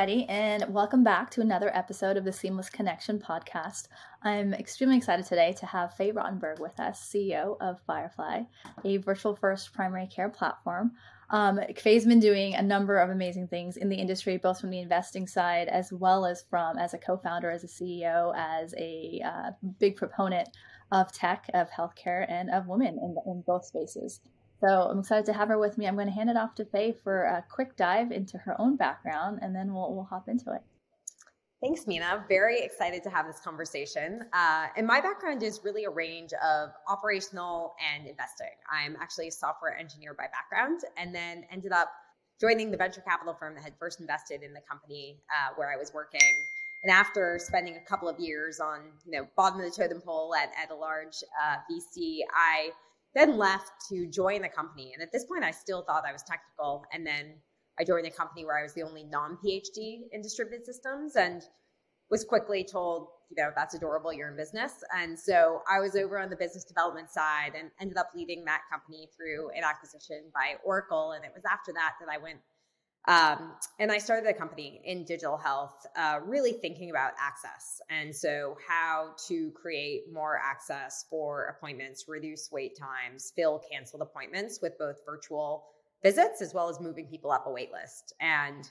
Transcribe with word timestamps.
Everybody, 0.00 0.26
and 0.30 0.72
welcome 0.72 1.04
back 1.04 1.30
to 1.32 1.42
another 1.42 1.70
episode 1.76 2.16
of 2.16 2.24
the 2.24 2.32
Seamless 2.32 2.70
Connection 2.70 3.18
podcast. 3.18 3.88
I'm 4.22 4.54
extremely 4.54 4.96
excited 4.96 5.26
today 5.26 5.52
to 5.58 5.66
have 5.66 5.92
Fay 5.92 6.10
Rotenberg 6.10 6.58
with 6.58 6.80
us, 6.80 7.06
CEO 7.06 7.58
of 7.60 7.82
Firefly, 7.86 8.44
a 8.82 8.96
virtual 8.96 9.36
first 9.36 9.74
primary 9.74 10.06
care 10.06 10.30
platform. 10.30 10.92
Um, 11.28 11.60
Fay's 11.76 12.06
been 12.06 12.18
doing 12.18 12.54
a 12.54 12.62
number 12.62 12.96
of 12.96 13.10
amazing 13.10 13.48
things 13.48 13.76
in 13.76 13.90
the 13.90 13.96
industry, 13.96 14.38
both 14.38 14.58
from 14.58 14.70
the 14.70 14.80
investing 14.80 15.26
side 15.26 15.68
as 15.68 15.92
well 15.92 16.24
as 16.24 16.46
from 16.48 16.78
as 16.78 16.94
a 16.94 16.98
co-founder, 16.98 17.50
as 17.50 17.64
a 17.64 17.66
CEO, 17.66 18.32
as 18.34 18.72
a 18.78 19.20
uh, 19.22 19.50
big 19.78 19.96
proponent 19.96 20.48
of 20.90 21.12
tech, 21.12 21.50
of 21.52 21.68
healthcare, 21.68 22.24
and 22.26 22.48
of 22.48 22.68
women 22.68 22.98
in, 23.02 23.16
in 23.26 23.42
both 23.46 23.66
spaces. 23.66 24.20
So 24.60 24.66
I'm 24.66 24.98
excited 24.98 25.24
to 25.26 25.32
have 25.32 25.48
her 25.48 25.58
with 25.58 25.78
me. 25.78 25.86
I'm 25.86 25.94
going 25.94 26.06
to 26.06 26.12
hand 26.12 26.28
it 26.28 26.36
off 26.36 26.54
to 26.56 26.66
Fay 26.66 26.92
for 26.92 27.24
a 27.24 27.44
quick 27.50 27.76
dive 27.76 28.12
into 28.12 28.36
her 28.38 28.60
own 28.60 28.76
background, 28.76 29.38
and 29.40 29.56
then 29.56 29.72
we'll 29.72 29.94
we'll 29.94 30.04
hop 30.04 30.28
into 30.28 30.52
it. 30.52 30.60
Thanks, 31.62 31.86
Mina. 31.86 32.24
Very 32.28 32.60
excited 32.60 33.02
to 33.02 33.10
have 33.10 33.26
this 33.26 33.40
conversation. 33.40 34.22
Uh, 34.32 34.66
and 34.76 34.86
my 34.86 35.00
background 35.00 35.42
is 35.42 35.60
really 35.62 35.84
a 35.84 35.90
range 35.90 36.32
of 36.42 36.70
operational 36.88 37.74
and 37.94 38.06
investing. 38.06 38.52
I'm 38.70 38.96
actually 39.00 39.28
a 39.28 39.32
software 39.32 39.76
engineer 39.76 40.14
by 40.14 40.24
background, 40.32 40.80
and 40.96 41.14
then 41.14 41.44
ended 41.50 41.72
up 41.72 41.90
joining 42.40 42.70
the 42.70 42.76
venture 42.76 43.02
capital 43.02 43.34
firm 43.34 43.54
that 43.54 43.62
had 43.62 43.74
first 43.78 44.00
invested 44.00 44.42
in 44.42 44.52
the 44.52 44.62
company 44.68 45.20
uh, 45.30 45.54
where 45.56 45.72
I 45.72 45.76
was 45.76 45.92
working. 45.94 46.20
And 46.82 46.90
after 46.90 47.38
spending 47.38 47.76
a 47.76 47.88
couple 47.88 48.08
of 48.08 48.18
years 48.18 48.60
on, 48.60 48.80
you 49.04 49.12
know, 49.12 49.26
bottom 49.36 49.60
of 49.60 49.66
the 49.66 49.70
totem 49.70 50.00
pole 50.00 50.34
at, 50.34 50.50
at 50.62 50.70
a 50.70 50.74
large 50.74 51.16
uh, 51.42 51.56
VC, 51.70 52.20
I 52.34 52.70
then 53.14 53.36
left 53.36 53.70
to 53.90 54.06
join 54.06 54.42
the 54.42 54.48
company. 54.48 54.92
And 54.94 55.02
at 55.02 55.10
this 55.12 55.24
point, 55.24 55.44
I 55.44 55.50
still 55.50 55.82
thought 55.82 56.04
I 56.06 56.12
was 56.12 56.22
technical. 56.22 56.84
And 56.92 57.06
then 57.06 57.34
I 57.78 57.84
joined 57.84 58.06
a 58.06 58.10
company 58.10 58.44
where 58.44 58.58
I 58.58 58.62
was 58.62 58.74
the 58.74 58.82
only 58.82 59.04
non 59.04 59.38
PhD 59.44 60.02
in 60.12 60.22
distributed 60.22 60.66
systems 60.66 61.16
and 61.16 61.42
was 62.10 62.24
quickly 62.24 62.64
told, 62.64 63.08
you 63.30 63.42
know, 63.42 63.50
that's 63.54 63.74
adorable, 63.74 64.12
you're 64.12 64.28
in 64.28 64.36
business. 64.36 64.72
And 64.96 65.18
so 65.18 65.62
I 65.70 65.78
was 65.78 65.94
over 65.94 66.18
on 66.18 66.28
the 66.28 66.36
business 66.36 66.64
development 66.64 67.10
side 67.10 67.52
and 67.56 67.70
ended 67.80 67.96
up 67.96 68.10
leading 68.14 68.44
that 68.46 68.62
company 68.70 69.08
through 69.16 69.50
an 69.50 69.62
acquisition 69.62 70.24
by 70.34 70.54
Oracle. 70.64 71.12
And 71.12 71.24
it 71.24 71.30
was 71.34 71.44
after 71.50 71.72
that 71.72 71.94
that 72.00 72.12
I 72.12 72.18
went 72.18 72.40
um, 73.08 73.54
and 73.78 73.90
I 73.90 73.98
started 73.98 74.28
a 74.28 74.34
company 74.34 74.80
in 74.84 75.04
digital 75.04 75.38
health, 75.38 75.86
uh, 75.96 76.20
really 76.24 76.52
thinking 76.52 76.90
about 76.90 77.12
access. 77.18 77.80
And 77.88 78.14
so, 78.14 78.58
how 78.68 79.14
to 79.28 79.50
create 79.52 80.12
more 80.12 80.38
access 80.38 81.06
for 81.08 81.56
appointments, 81.56 82.04
reduce 82.08 82.50
wait 82.52 82.78
times, 82.78 83.32
fill 83.34 83.62
canceled 83.72 84.02
appointments 84.02 84.60
with 84.60 84.78
both 84.78 84.96
virtual 85.06 85.64
visits 86.02 86.42
as 86.42 86.52
well 86.52 86.68
as 86.68 86.78
moving 86.78 87.06
people 87.06 87.30
up 87.30 87.46
a 87.46 87.50
wait 87.50 87.72
list. 87.72 88.12
And, 88.20 88.70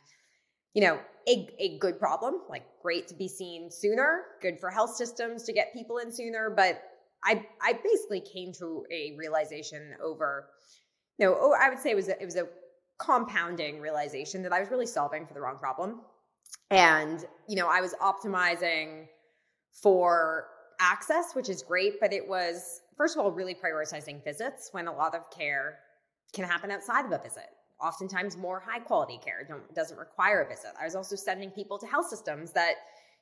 you 0.75 0.83
know, 0.83 0.99
a, 1.27 1.49
a 1.57 1.77
good 1.79 1.99
problem, 1.99 2.41
like 2.49 2.63
great 2.83 3.07
to 3.07 3.15
be 3.15 3.27
seen 3.27 3.71
sooner, 3.71 4.25
good 4.41 4.59
for 4.59 4.69
health 4.69 4.95
systems 4.95 5.43
to 5.45 5.53
get 5.53 5.73
people 5.73 5.97
in 5.97 6.11
sooner. 6.11 6.51
But 6.55 6.83
I, 7.23 7.45
I 7.61 7.73
basically 7.83 8.21
came 8.21 8.53
to 8.59 8.85
a 8.91 9.15
realization 9.17 9.95
over, 10.03 10.49
you 11.17 11.25
know, 11.25 11.35
oh, 11.39 11.55
I 11.59 11.69
would 11.69 11.79
say 11.79 11.89
it 11.89 11.95
was 11.95 12.09
a, 12.09 12.21
it 12.21 12.25
was 12.25 12.35
a 12.35 12.47
compounding 12.99 13.79
realization 13.79 14.43
that 14.43 14.53
I 14.53 14.59
was 14.59 14.69
really 14.69 14.85
solving 14.85 15.25
for 15.25 15.33
the 15.33 15.41
wrong 15.41 15.57
problem. 15.57 16.01
And, 16.69 17.25
you 17.47 17.55
know, 17.55 17.67
I 17.67 17.81
was 17.81 17.95
optimizing 17.95 19.07
for 19.71 20.47
access, 20.79 21.33
which 21.33 21.49
is 21.49 21.63
great, 21.63 21.99
but 21.99 22.13
it 22.13 22.27
was, 22.27 22.81
first 22.95 23.17
of 23.17 23.23
all, 23.23 23.31
really 23.31 23.55
prioritizing 23.55 24.23
visits 24.23 24.69
when 24.71 24.87
a 24.87 24.93
lot 24.93 25.15
of 25.15 25.29
care 25.31 25.79
can 26.33 26.45
happen 26.45 26.69
outside 26.71 27.05
of 27.05 27.11
a 27.11 27.17
visit. 27.17 27.47
Oftentimes, 27.81 28.37
more 28.37 28.59
high 28.59 28.79
quality 28.79 29.19
care 29.23 29.47
doesn't 29.73 29.97
require 29.97 30.41
a 30.41 30.47
visit. 30.47 30.71
I 30.79 30.85
was 30.85 30.95
also 30.95 31.15
sending 31.15 31.49
people 31.49 31.79
to 31.79 31.87
health 31.87 32.09
systems 32.09 32.51
that, 32.53 32.73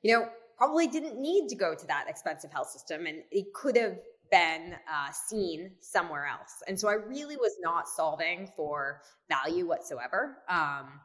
you 0.02 0.14
know, 0.14 0.28
probably 0.58 0.88
didn't 0.88 1.22
need 1.22 1.48
to 1.50 1.56
go 1.56 1.76
to 1.76 1.88
that 1.88 2.06
expensive 2.10 2.52
health 2.52 2.70
system 2.70 3.06
and 3.06 3.22
it 3.32 3.54
could 3.54 3.78
have 3.78 4.00
been 4.32 4.74
uh, 4.74 5.12
seen 5.12 5.72
somewhere 5.80 6.26
else. 6.26 6.64
And 6.68 6.80
so 6.80 6.88
I 6.88 6.94
really 6.94 7.38
was 7.38 7.56
not 7.62 7.88
solving 7.88 8.50
for 8.56 9.02
value 9.30 9.68
whatsoever. 9.68 10.38
Um, 10.50 11.00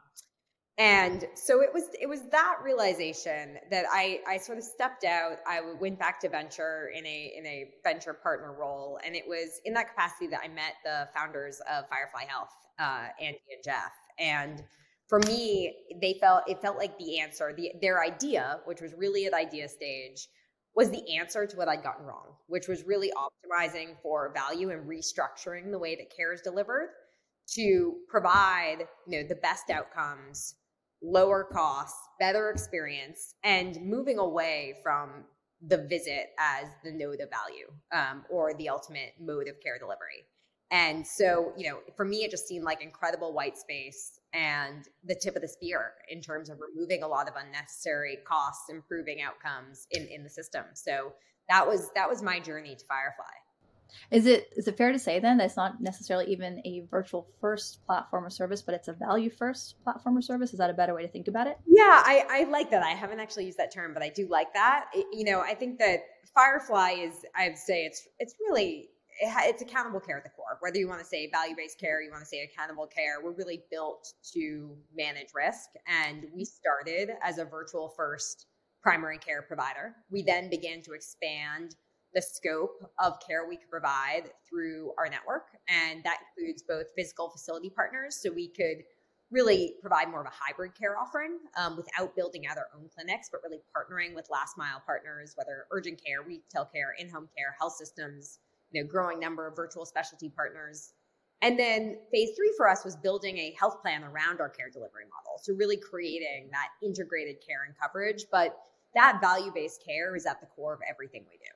and 0.79 1.25
so 1.35 1.61
it 1.61 1.69
was 1.71 1.83
it 2.01 2.09
was 2.09 2.21
that 2.31 2.55
realization 2.63 3.59
that 3.69 3.85
I 3.91 4.21
I 4.27 4.37
sort 4.37 4.57
of 4.57 4.63
stepped 4.63 5.03
out. 5.03 5.37
I 5.47 5.61
went 5.79 5.99
back 5.99 6.19
to 6.21 6.29
venture 6.29 6.89
in 6.95 7.05
a 7.05 7.33
in 7.37 7.45
a 7.45 7.69
venture 7.83 8.13
partner 8.13 8.53
role, 8.53 8.99
and 9.05 9.15
it 9.15 9.23
was 9.27 9.61
in 9.65 9.73
that 9.75 9.89
capacity 9.89 10.25
that 10.27 10.39
I 10.43 10.47
met 10.47 10.73
the 10.83 11.09
founders 11.15 11.61
of 11.71 11.87
Firefly 11.89 12.23
Health, 12.27 12.49
uh, 12.79 13.09
Andy 13.21 13.39
and 13.53 13.63
Jeff. 13.63 13.91
And 14.17 14.63
for 15.07 15.19
me, 15.19 15.75
they 16.01 16.17
felt 16.19 16.43
it 16.47 16.59
felt 16.59 16.77
like 16.77 16.97
the 16.97 17.19
answer. 17.19 17.53
The, 17.55 17.73
their 17.79 18.03
idea, 18.03 18.59
which 18.65 18.81
was 18.81 18.95
really 18.97 19.27
at 19.27 19.33
idea 19.35 19.69
stage, 19.69 20.27
was 20.75 20.89
the 20.89 21.17
answer 21.17 21.45
to 21.45 21.57
what 21.57 21.67
I'd 21.67 21.83
gotten 21.83 22.05
wrong, 22.05 22.35
which 22.47 22.67
was 22.67 22.83
really 22.83 23.11
optimizing 23.11 23.95
for 24.01 24.33
value 24.33 24.71
and 24.71 24.89
restructuring 24.89 25.71
the 25.71 25.79
way 25.79 25.95
that 25.95 26.15
care 26.15 26.33
is 26.33 26.41
delivered 26.41 26.89
to 27.55 27.95
provide, 28.07 28.87
you 29.07 29.21
know, 29.21 29.27
the 29.27 29.35
best 29.35 29.69
outcomes, 29.69 30.55
lower 31.01 31.43
costs, 31.43 31.99
better 32.19 32.49
experience, 32.49 33.35
and 33.43 33.77
moving 33.83 34.17
away 34.17 34.75
from 34.81 35.25
the 35.65 35.77
visit 35.77 36.29
as 36.39 36.67
the 36.83 36.91
node 36.91 37.21
of 37.21 37.29
value 37.29 37.67
um, 37.93 38.25
or 38.29 38.53
the 38.55 38.69
ultimate 38.69 39.13
mode 39.19 39.47
of 39.47 39.55
care 39.61 39.77
delivery. 39.77 40.25
And 40.71 41.05
so, 41.05 41.53
you 41.55 41.69
know, 41.69 41.79
for 41.95 42.03
me, 42.03 42.23
it 42.23 42.31
just 42.31 42.47
seemed 42.47 42.65
like 42.65 42.81
incredible 42.81 43.33
white 43.33 43.57
space 43.57 44.19
and 44.33 44.87
the 45.03 45.15
tip 45.15 45.35
of 45.35 45.41
the 45.41 45.47
spear 45.47 45.91
in 46.09 46.21
terms 46.21 46.49
of 46.49 46.57
removing 46.59 47.03
a 47.03 47.07
lot 47.07 47.27
of 47.27 47.35
unnecessary 47.35 48.17
costs, 48.25 48.69
improving 48.69 49.21
outcomes 49.21 49.87
in, 49.91 50.07
in 50.07 50.23
the 50.23 50.29
system. 50.29 50.63
So 50.73 51.13
that 51.49 51.67
was 51.67 51.91
that 51.95 52.09
was 52.09 52.21
my 52.21 52.39
journey 52.39 52.75
to 52.75 52.85
Firefly. 52.85 53.25
Is 54.11 54.25
it 54.25 54.49
is 54.55 54.67
it 54.67 54.77
fair 54.77 54.91
to 54.91 54.99
say 54.99 55.19
then 55.19 55.37
that 55.37 55.45
it's 55.45 55.57
not 55.57 55.81
necessarily 55.81 56.31
even 56.31 56.61
a 56.65 56.85
virtual 56.89 57.27
first 57.39 57.85
platform 57.85 58.25
or 58.25 58.29
service, 58.29 58.61
but 58.61 58.73
it's 58.73 58.87
a 58.87 58.93
value 58.93 59.29
first 59.29 59.75
platform 59.83 60.17
or 60.17 60.21
service? 60.21 60.51
Is 60.51 60.59
that 60.59 60.69
a 60.69 60.73
better 60.73 60.95
way 60.95 61.03
to 61.03 61.07
think 61.07 61.27
about 61.27 61.47
it? 61.47 61.57
Yeah, 61.67 62.01
I, 62.03 62.25
I 62.29 62.43
like 62.49 62.71
that. 62.71 62.83
I 62.83 62.91
haven't 62.91 63.19
actually 63.19 63.45
used 63.45 63.59
that 63.59 63.71
term, 63.71 63.93
but 63.93 64.01
I 64.01 64.09
do 64.09 64.27
like 64.27 64.53
that. 64.53 64.85
It, 64.93 65.05
you 65.11 65.25
know, 65.25 65.41
I 65.41 65.53
think 65.53 65.79
that 65.79 65.99
Firefly 66.33 66.91
is 66.91 67.25
I'd 67.35 67.57
say 67.57 67.85
it's 67.85 68.07
it's 68.19 68.35
really 68.39 68.89
it's 69.21 69.61
accountable 69.61 69.99
care 69.99 70.17
at 70.17 70.23
the 70.23 70.29
core. 70.29 70.57
Whether 70.61 70.79
you 70.79 70.87
want 70.87 70.99
to 71.01 71.05
say 71.05 71.29
value 71.29 71.55
based 71.55 71.79
care, 71.79 72.01
you 72.01 72.11
want 72.11 72.23
to 72.23 72.27
say 72.27 72.43
accountable 72.43 72.87
care, 72.87 73.21
we're 73.23 73.31
really 73.31 73.63
built 73.71 74.13
to 74.33 74.75
manage 74.95 75.29
risk. 75.33 75.69
And 75.87 76.25
we 76.35 76.45
started 76.45 77.11
as 77.21 77.37
a 77.37 77.45
virtual 77.45 77.89
first 77.89 78.47
primary 78.81 79.17
care 79.17 79.41
provider. 79.41 79.95
We 80.11 80.23
then 80.23 80.49
began 80.49 80.81
to 80.83 80.93
expand 80.93 81.75
the 82.13 82.21
scope 82.21 82.83
of 82.99 83.13
care 83.25 83.47
we 83.47 83.57
could 83.57 83.69
provide 83.69 84.29
through 84.47 84.93
our 84.97 85.09
network. 85.09 85.47
And 85.67 86.03
that 86.03 86.19
includes 86.37 86.63
both 86.67 86.87
physical 86.95 87.29
facility 87.29 87.69
partners, 87.69 88.19
so 88.21 88.31
we 88.31 88.49
could 88.49 88.83
really 89.31 89.73
provide 89.81 90.09
more 90.09 90.21
of 90.21 90.27
a 90.27 90.31
hybrid 90.31 90.75
care 90.79 90.95
offering 90.97 91.39
um, 91.57 91.75
without 91.75 92.15
building 92.15 92.45
out 92.45 92.57
our 92.57 92.67
own 92.77 92.87
clinics, 92.93 93.29
but 93.31 93.41
really 93.43 93.61
partnering 93.75 94.13
with 94.13 94.27
last 94.29 94.57
mile 94.57 94.81
partners, 94.85 95.33
whether 95.35 95.65
urgent 95.71 95.99
care, 96.05 96.21
retail 96.21 96.69
care, 96.71 96.93
in 96.99 97.09
home 97.09 97.27
care, 97.35 97.55
health 97.59 97.73
systems 97.73 98.39
you 98.73 98.83
know, 98.83 98.89
growing 98.89 99.19
number 99.19 99.47
of 99.47 99.55
virtual 99.55 99.85
specialty 99.85 100.29
partners. 100.29 100.93
And 101.41 101.59
then 101.59 101.97
phase 102.11 102.29
three 102.35 102.53
for 102.57 102.69
us 102.69 102.85
was 102.85 102.95
building 102.95 103.37
a 103.37 103.55
health 103.59 103.81
plan 103.81 104.03
around 104.03 104.39
our 104.39 104.49
care 104.49 104.69
delivery 104.69 105.03
model. 105.03 105.39
So 105.41 105.53
really 105.53 105.77
creating 105.77 106.49
that 106.51 106.69
integrated 106.81 107.37
care 107.45 107.63
and 107.65 107.75
coverage. 107.77 108.25
But 108.31 108.57
that 108.95 109.19
value-based 109.21 109.83
care 109.85 110.15
is 110.15 110.25
at 110.25 110.39
the 110.39 110.47
core 110.47 110.73
of 110.73 110.79
everything 110.89 111.25
we 111.29 111.37
do. 111.37 111.51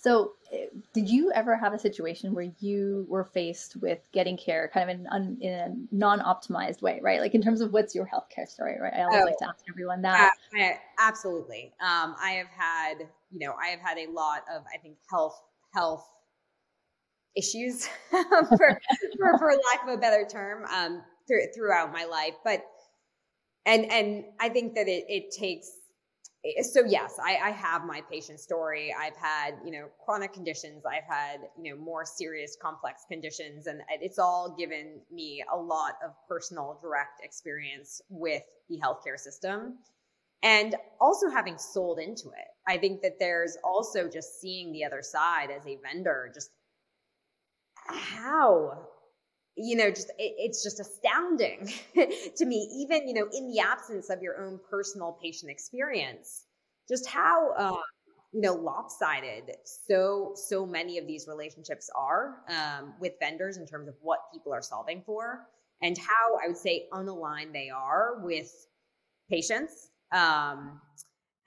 So, 0.00 0.34
eh, 0.52 0.66
did 0.92 1.10
you 1.10 1.32
ever 1.32 1.56
have 1.56 1.72
a 1.72 1.78
situation 1.78 2.32
where 2.32 2.52
you 2.60 3.04
were 3.08 3.24
faced 3.24 3.76
with 3.76 3.98
getting 4.12 4.36
care 4.36 4.70
kind 4.72 4.88
of 4.88 4.96
in, 4.96 5.38
in 5.40 5.52
a 5.52 5.74
non 5.90 6.20
optimized 6.20 6.82
way, 6.82 7.00
right? 7.02 7.20
Like 7.20 7.34
in 7.34 7.42
terms 7.42 7.60
of 7.60 7.72
what's 7.72 7.96
your 7.96 8.06
healthcare 8.06 8.46
story, 8.46 8.76
right? 8.80 8.94
I 8.94 9.02
always 9.02 9.22
oh, 9.22 9.24
like 9.24 9.38
to 9.38 9.48
ask 9.48 9.64
everyone 9.68 10.02
that. 10.02 10.34
Uh, 10.56 10.68
absolutely. 11.00 11.72
Um, 11.80 12.14
I 12.22 12.30
have 12.38 12.46
had, 12.46 13.08
you 13.32 13.40
know, 13.40 13.54
I 13.60 13.68
have 13.68 13.80
had 13.80 13.98
a 13.98 14.08
lot 14.12 14.42
of, 14.54 14.62
I 14.72 14.78
think, 14.78 14.98
health 15.10 15.42
health 15.78 16.04
issues 17.36 17.86
for, 18.10 18.80
for, 19.16 19.38
for 19.38 19.52
lack 19.52 19.86
of 19.86 19.94
a 19.94 19.96
better 19.96 20.26
term 20.28 20.64
um, 20.74 21.02
th- 21.28 21.50
throughout 21.54 21.92
my 21.92 22.04
life 22.04 22.34
but 22.44 22.64
and 23.64 23.90
and 23.92 24.24
i 24.40 24.48
think 24.48 24.74
that 24.74 24.88
it, 24.88 25.04
it 25.08 25.30
takes 25.30 25.70
so 26.62 26.82
yes 26.86 27.16
I, 27.22 27.36
I 27.48 27.50
have 27.50 27.84
my 27.84 28.00
patient 28.10 28.38
story. 28.38 28.94
I've 28.98 29.16
had 29.16 29.54
you 29.64 29.72
know 29.72 29.88
chronic 30.04 30.32
conditions. 30.32 30.84
I've 30.86 31.08
had 31.08 31.40
you 31.60 31.74
know 31.74 31.80
more 31.80 32.04
serious 32.04 32.56
complex 32.62 33.02
conditions 33.10 33.66
and 33.66 33.80
it's 34.00 34.20
all 34.20 34.54
given 34.56 35.00
me 35.12 35.44
a 35.52 35.56
lot 35.56 35.94
of 36.04 36.12
personal 36.28 36.78
direct 36.80 37.24
experience 37.24 38.00
with 38.08 38.44
the 38.70 38.78
healthcare 38.78 39.18
system 39.18 39.78
and 40.42 40.74
also 41.00 41.28
having 41.28 41.58
sold 41.58 41.98
into 41.98 42.28
it 42.28 42.48
i 42.66 42.76
think 42.76 43.02
that 43.02 43.18
there's 43.18 43.56
also 43.64 44.08
just 44.08 44.40
seeing 44.40 44.72
the 44.72 44.84
other 44.84 45.02
side 45.02 45.50
as 45.50 45.66
a 45.66 45.78
vendor 45.82 46.30
just 46.34 46.50
how 47.86 48.88
you 49.58 49.76
know, 49.76 49.90
just 49.90 50.10
it, 50.18 50.34
it's 50.38 50.62
just 50.62 50.80
astounding 50.80 51.68
to 52.36 52.46
me, 52.46 52.68
even, 52.80 53.08
you 53.08 53.14
know, 53.14 53.28
in 53.32 53.48
the 53.48 53.60
absence 53.60 54.08
of 54.08 54.22
your 54.22 54.40
own 54.40 54.60
personal 54.70 55.18
patient 55.20 55.50
experience, 55.50 56.46
just 56.88 57.06
how, 57.08 57.52
uh, 57.58 57.80
you 58.32 58.40
know, 58.40 58.54
lopsided 58.54 59.50
so, 59.64 60.32
so 60.34 60.64
many 60.64 60.98
of 60.98 61.06
these 61.06 61.26
relationships 61.26 61.90
are 61.96 62.36
um, 62.48 62.94
with 63.00 63.14
vendors 63.20 63.56
in 63.56 63.66
terms 63.66 63.88
of 63.88 63.94
what 64.00 64.20
people 64.32 64.52
are 64.52 64.62
solving 64.62 65.02
for 65.04 65.46
and 65.82 65.98
how 65.98 66.38
I 66.44 66.48
would 66.48 66.56
say 66.56 66.86
unaligned 66.92 67.52
they 67.52 67.70
are 67.70 68.20
with 68.22 68.52
patients. 69.28 69.90
Um, 70.12 70.80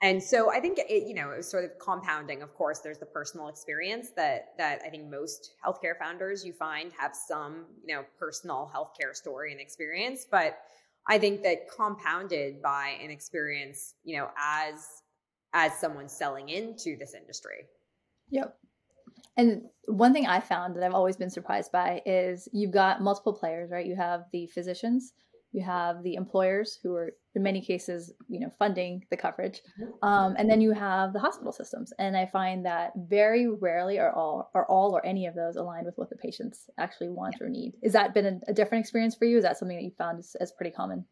and 0.02 0.20
so 0.20 0.50
I 0.50 0.58
think 0.58 0.78
it, 0.78 1.06
you 1.06 1.14
know, 1.14 1.30
it 1.30 1.36
was 1.36 1.48
sort 1.48 1.64
of 1.64 1.78
compounding. 1.78 2.42
Of 2.42 2.54
course, 2.54 2.80
there's 2.80 2.98
the 2.98 3.06
personal 3.06 3.46
experience 3.48 4.08
that 4.16 4.48
that 4.58 4.82
I 4.84 4.90
think 4.90 5.08
most 5.08 5.52
healthcare 5.64 5.96
founders 5.98 6.44
you 6.44 6.52
find 6.52 6.92
have 6.98 7.14
some, 7.14 7.66
you 7.86 7.94
know, 7.94 8.02
personal 8.18 8.70
healthcare 8.74 9.14
story 9.14 9.52
and 9.52 9.60
experience. 9.60 10.26
But 10.28 10.58
I 11.08 11.18
think 11.18 11.42
that 11.44 11.68
compounded 11.74 12.60
by 12.60 12.96
an 13.02 13.10
experience, 13.10 13.94
you 14.02 14.16
know, 14.16 14.28
as 14.36 15.02
as 15.54 15.78
someone 15.78 16.08
selling 16.08 16.48
into 16.48 16.96
this 16.98 17.14
industry. 17.14 17.66
Yep. 18.30 18.56
And 19.36 19.62
one 19.86 20.12
thing 20.12 20.26
I 20.26 20.40
found 20.40 20.74
that 20.74 20.82
I've 20.82 20.94
always 20.94 21.16
been 21.16 21.30
surprised 21.30 21.70
by 21.70 22.02
is 22.04 22.48
you've 22.52 22.72
got 22.72 23.02
multiple 23.02 23.32
players, 23.32 23.70
right? 23.70 23.86
You 23.86 23.96
have 23.96 24.24
the 24.32 24.46
physicians, 24.48 25.12
you 25.52 25.62
have 25.62 26.02
the 26.02 26.14
employers 26.14 26.78
who 26.82 26.94
are 26.94 27.12
in 27.34 27.42
many 27.42 27.60
cases 27.60 28.12
you 28.28 28.40
know 28.40 28.50
funding 28.58 29.04
the 29.10 29.16
coverage 29.16 29.60
mm-hmm. 29.80 30.08
um, 30.08 30.34
and 30.38 30.50
then 30.50 30.60
you 30.60 30.72
have 30.72 31.12
the 31.12 31.18
hospital 31.18 31.52
systems 31.52 31.92
and 31.98 32.16
i 32.16 32.26
find 32.26 32.64
that 32.66 32.92
very 32.96 33.48
rarely 33.48 33.98
are 33.98 34.12
all 34.12 34.50
are 34.54 34.66
all 34.66 34.94
or 34.94 35.04
any 35.04 35.26
of 35.26 35.34
those 35.34 35.56
aligned 35.56 35.86
with 35.86 35.96
what 35.96 36.10
the 36.10 36.16
patients 36.16 36.70
actually 36.78 37.08
want 37.08 37.34
or 37.40 37.48
need 37.48 37.72
is 37.82 37.92
that 37.92 38.14
been 38.14 38.26
a, 38.26 38.50
a 38.50 38.52
different 38.52 38.82
experience 38.82 39.14
for 39.14 39.24
you 39.24 39.36
is 39.36 39.44
that 39.44 39.56
something 39.56 39.76
that 39.76 39.84
you 39.84 39.92
found 39.96 40.18
as, 40.18 40.34
as 40.40 40.52
pretty 40.52 40.70
common 40.70 41.04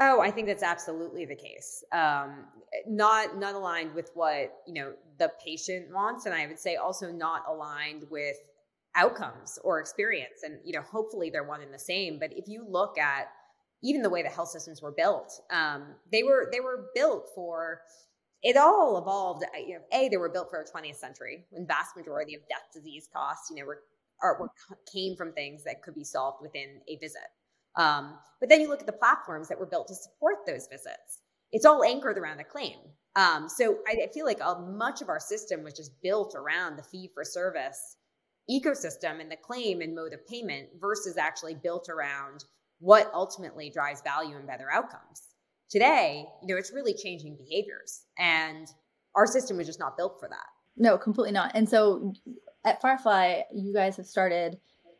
Oh, 0.00 0.20
I 0.20 0.30
think 0.30 0.46
that's 0.46 0.62
absolutely 0.62 1.24
the 1.24 1.34
case. 1.34 1.82
Um, 1.92 2.44
not 2.86 3.36
not 3.36 3.54
aligned 3.54 3.94
with 3.94 4.10
what 4.14 4.52
you 4.64 4.74
know 4.74 4.92
the 5.18 5.32
patient 5.44 5.92
wants, 5.92 6.24
and 6.24 6.34
I 6.34 6.46
would 6.46 6.58
say 6.58 6.76
also 6.76 7.10
not 7.10 7.42
aligned 7.48 8.04
with 8.08 8.36
outcomes 8.94 9.58
or 9.64 9.80
experience. 9.80 10.42
And 10.44 10.58
you 10.64 10.72
know, 10.72 10.82
hopefully 10.82 11.30
they're 11.30 11.44
one 11.44 11.62
and 11.62 11.74
the 11.74 11.78
same. 11.78 12.18
But 12.18 12.30
if 12.32 12.46
you 12.46 12.64
look 12.68 12.96
at 12.96 13.28
even 13.82 14.02
the 14.02 14.10
way 14.10 14.22
the 14.22 14.28
health 14.28 14.48
systems 14.48 14.82
were 14.82 14.92
built. 14.92 15.40
Um, 15.50 15.94
they 16.10 16.22
were 16.22 16.48
they 16.52 16.60
were 16.60 16.86
built 16.94 17.28
for 17.34 17.80
it 18.42 18.56
all 18.56 18.98
evolved. 18.98 19.44
Uh, 19.44 19.58
you 19.58 19.74
know, 19.74 19.84
a 19.92 20.08
they 20.08 20.16
were 20.16 20.28
built 20.28 20.50
for 20.50 20.64
the 20.64 20.70
20th 20.70 20.96
century 20.96 21.44
when 21.50 21.66
vast 21.66 21.96
majority 21.96 22.34
of 22.34 22.42
death, 22.48 22.68
disease 22.72 23.08
costs, 23.12 23.50
you 23.50 23.56
know, 23.56 23.66
were, 23.66 23.82
are, 24.22 24.40
were 24.40 24.50
came 24.92 25.16
from 25.16 25.32
things 25.32 25.64
that 25.64 25.82
could 25.82 25.94
be 25.94 26.04
solved 26.04 26.38
within 26.42 26.80
a 26.88 26.96
visit. 26.96 27.28
Um, 27.76 28.18
but 28.40 28.48
then 28.48 28.60
you 28.60 28.68
look 28.68 28.80
at 28.80 28.86
the 28.86 28.92
platforms 28.92 29.48
that 29.48 29.58
were 29.58 29.66
built 29.66 29.88
to 29.88 29.94
support 29.94 30.38
those 30.46 30.66
visits. 30.70 31.20
It's 31.52 31.64
all 31.64 31.84
anchored 31.84 32.18
around 32.18 32.40
a 32.40 32.44
claim. 32.44 32.76
Um, 33.16 33.48
so 33.48 33.78
I, 33.88 34.04
I, 34.04 34.12
feel 34.12 34.26
like 34.26 34.40
a, 34.40 34.60
much 34.60 35.00
of 35.00 35.08
our 35.08 35.18
system 35.20 35.62
was 35.62 35.74
just 35.74 35.92
built 36.02 36.34
around 36.36 36.76
the 36.76 36.82
fee 36.82 37.10
for 37.14 37.24
service 37.24 37.96
ecosystem 38.50 39.20
and 39.20 39.30
the 39.30 39.36
claim 39.36 39.80
and 39.80 39.94
mode 39.94 40.12
of 40.12 40.26
payment 40.26 40.68
versus 40.80 41.16
actually 41.16 41.54
built 41.54 41.88
around 41.88 42.44
what 42.78 43.10
ultimately 43.14 43.70
drives 43.70 44.02
value 44.02 44.36
and 44.36 44.46
better 44.46 44.70
outcomes. 44.72 45.22
Today, 45.70 46.24
you 46.42 46.48
know, 46.48 46.58
it's 46.58 46.72
really 46.72 46.94
changing 46.94 47.36
behaviors 47.36 48.04
and 48.18 48.68
our 49.14 49.26
system 49.26 49.56
was 49.56 49.66
just 49.66 49.80
not 49.80 49.96
built 49.96 50.18
for 50.18 50.28
that. 50.28 50.46
No, 50.76 50.96
completely 50.96 51.32
not. 51.32 51.50
And 51.54 51.68
so 51.68 52.12
at 52.64 52.80
Firefly, 52.80 53.42
you 53.52 53.74
guys 53.74 53.96
have 53.96 54.06
started 54.06 54.58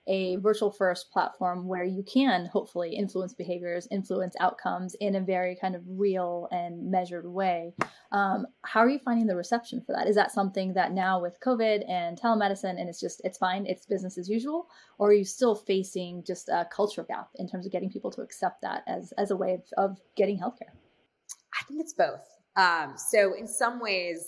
a 0.09 0.37
virtual 0.37 0.71
first 0.71 1.11
platform 1.13 1.69
where 1.69 1.85
you 1.85 2.03
can 2.03 2.47
hopefully 2.47 2.97
influence 2.97 3.35
behaviors, 3.35 3.87
influence 3.91 4.35
outcomes 4.41 4.97
in 5.01 5.15
a 5.15 5.21
very 5.21 5.55
kind 5.55 5.77
of 5.77 5.83
real 5.87 6.49
and 6.51 6.91
measured 6.91 7.27
way. 7.27 7.75
Um, 8.11 8.47
how 8.65 8.81
are 8.81 8.89
you 8.89 8.99
finding 8.99 9.27
the 9.27 9.37
reception 9.37 9.83
for 9.85 9.95
that? 9.95 10.09
Is 10.09 10.17
that 10.17 10.33
something 10.33 10.73
that 10.75 10.93
now 10.93 11.21
with 11.21 11.39
COVID 11.45 11.89
and 11.89 12.19
telemedicine 12.19 12.81
and 12.81 12.89
it's 12.89 13.01
just, 13.01 13.21
it's 13.23 13.39
fine, 13.39 13.67
it's 13.67 13.87
business 13.87 14.19
as 14.19 14.29
usual? 14.29 14.69
Or 14.99 15.11
are 15.11 15.15
you 15.15 15.25
still 15.25 15.55
facing 15.55 16.25
just 16.27 16.49
a 16.49 16.67
culture 16.73 17.05
gap 17.05 17.29
in 17.37 17.49
terms 17.49 17.67
of 17.67 17.73
getting 17.73 17.91
people 17.91 18.11
to 18.13 18.23
accept 18.23 18.63
that 18.63 18.83
as, 18.87 19.13
as 19.19 19.31
a 19.31 19.37
way 19.37 19.55
of, 19.55 19.63
of 19.77 20.01
getting 20.17 20.39
healthcare? 20.39 20.73
I 21.55 21.65
think 21.67 21.81
it's 21.81 21.93
both. 21.93 22.25
Um, 22.57 22.95
so 22.97 23.35
in 23.35 23.47
some 23.47 23.79
ways, 23.81 24.27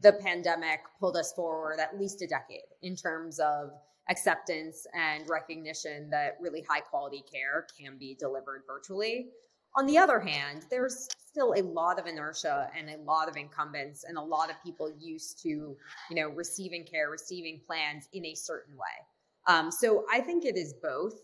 the 0.00 0.12
pandemic 0.12 0.80
pulled 1.00 1.16
us 1.16 1.32
forward 1.32 1.80
at 1.80 1.98
least 1.98 2.22
a 2.22 2.26
decade 2.26 2.60
in 2.82 2.94
terms 2.94 3.38
of 3.40 3.70
acceptance 4.08 4.86
and 4.94 5.28
recognition 5.28 6.10
that 6.10 6.36
really 6.40 6.64
high 6.68 6.80
quality 6.80 7.24
care 7.32 7.66
can 7.78 7.98
be 7.98 8.16
delivered 8.18 8.62
virtually. 8.66 9.28
On 9.76 9.86
the 9.86 9.96
other 9.96 10.20
hand, 10.20 10.66
there's 10.70 11.08
still 11.18 11.54
a 11.56 11.62
lot 11.62 11.98
of 11.98 12.06
inertia 12.06 12.68
and 12.76 12.90
a 12.90 13.02
lot 13.02 13.28
of 13.28 13.36
incumbents 13.36 14.04
and 14.04 14.18
a 14.18 14.22
lot 14.22 14.50
of 14.50 14.62
people 14.62 14.92
used 14.98 15.42
to, 15.42 15.48
you 15.48 15.76
know, 16.16 16.28
receiving 16.28 16.84
care, 16.84 17.08
receiving 17.08 17.60
plans 17.66 18.08
in 18.12 18.26
a 18.26 18.34
certain 18.34 18.74
way. 18.74 19.06
Um, 19.46 19.70
so 19.70 20.04
I 20.12 20.20
think 20.20 20.44
it 20.44 20.56
is 20.56 20.74
both. 20.82 21.14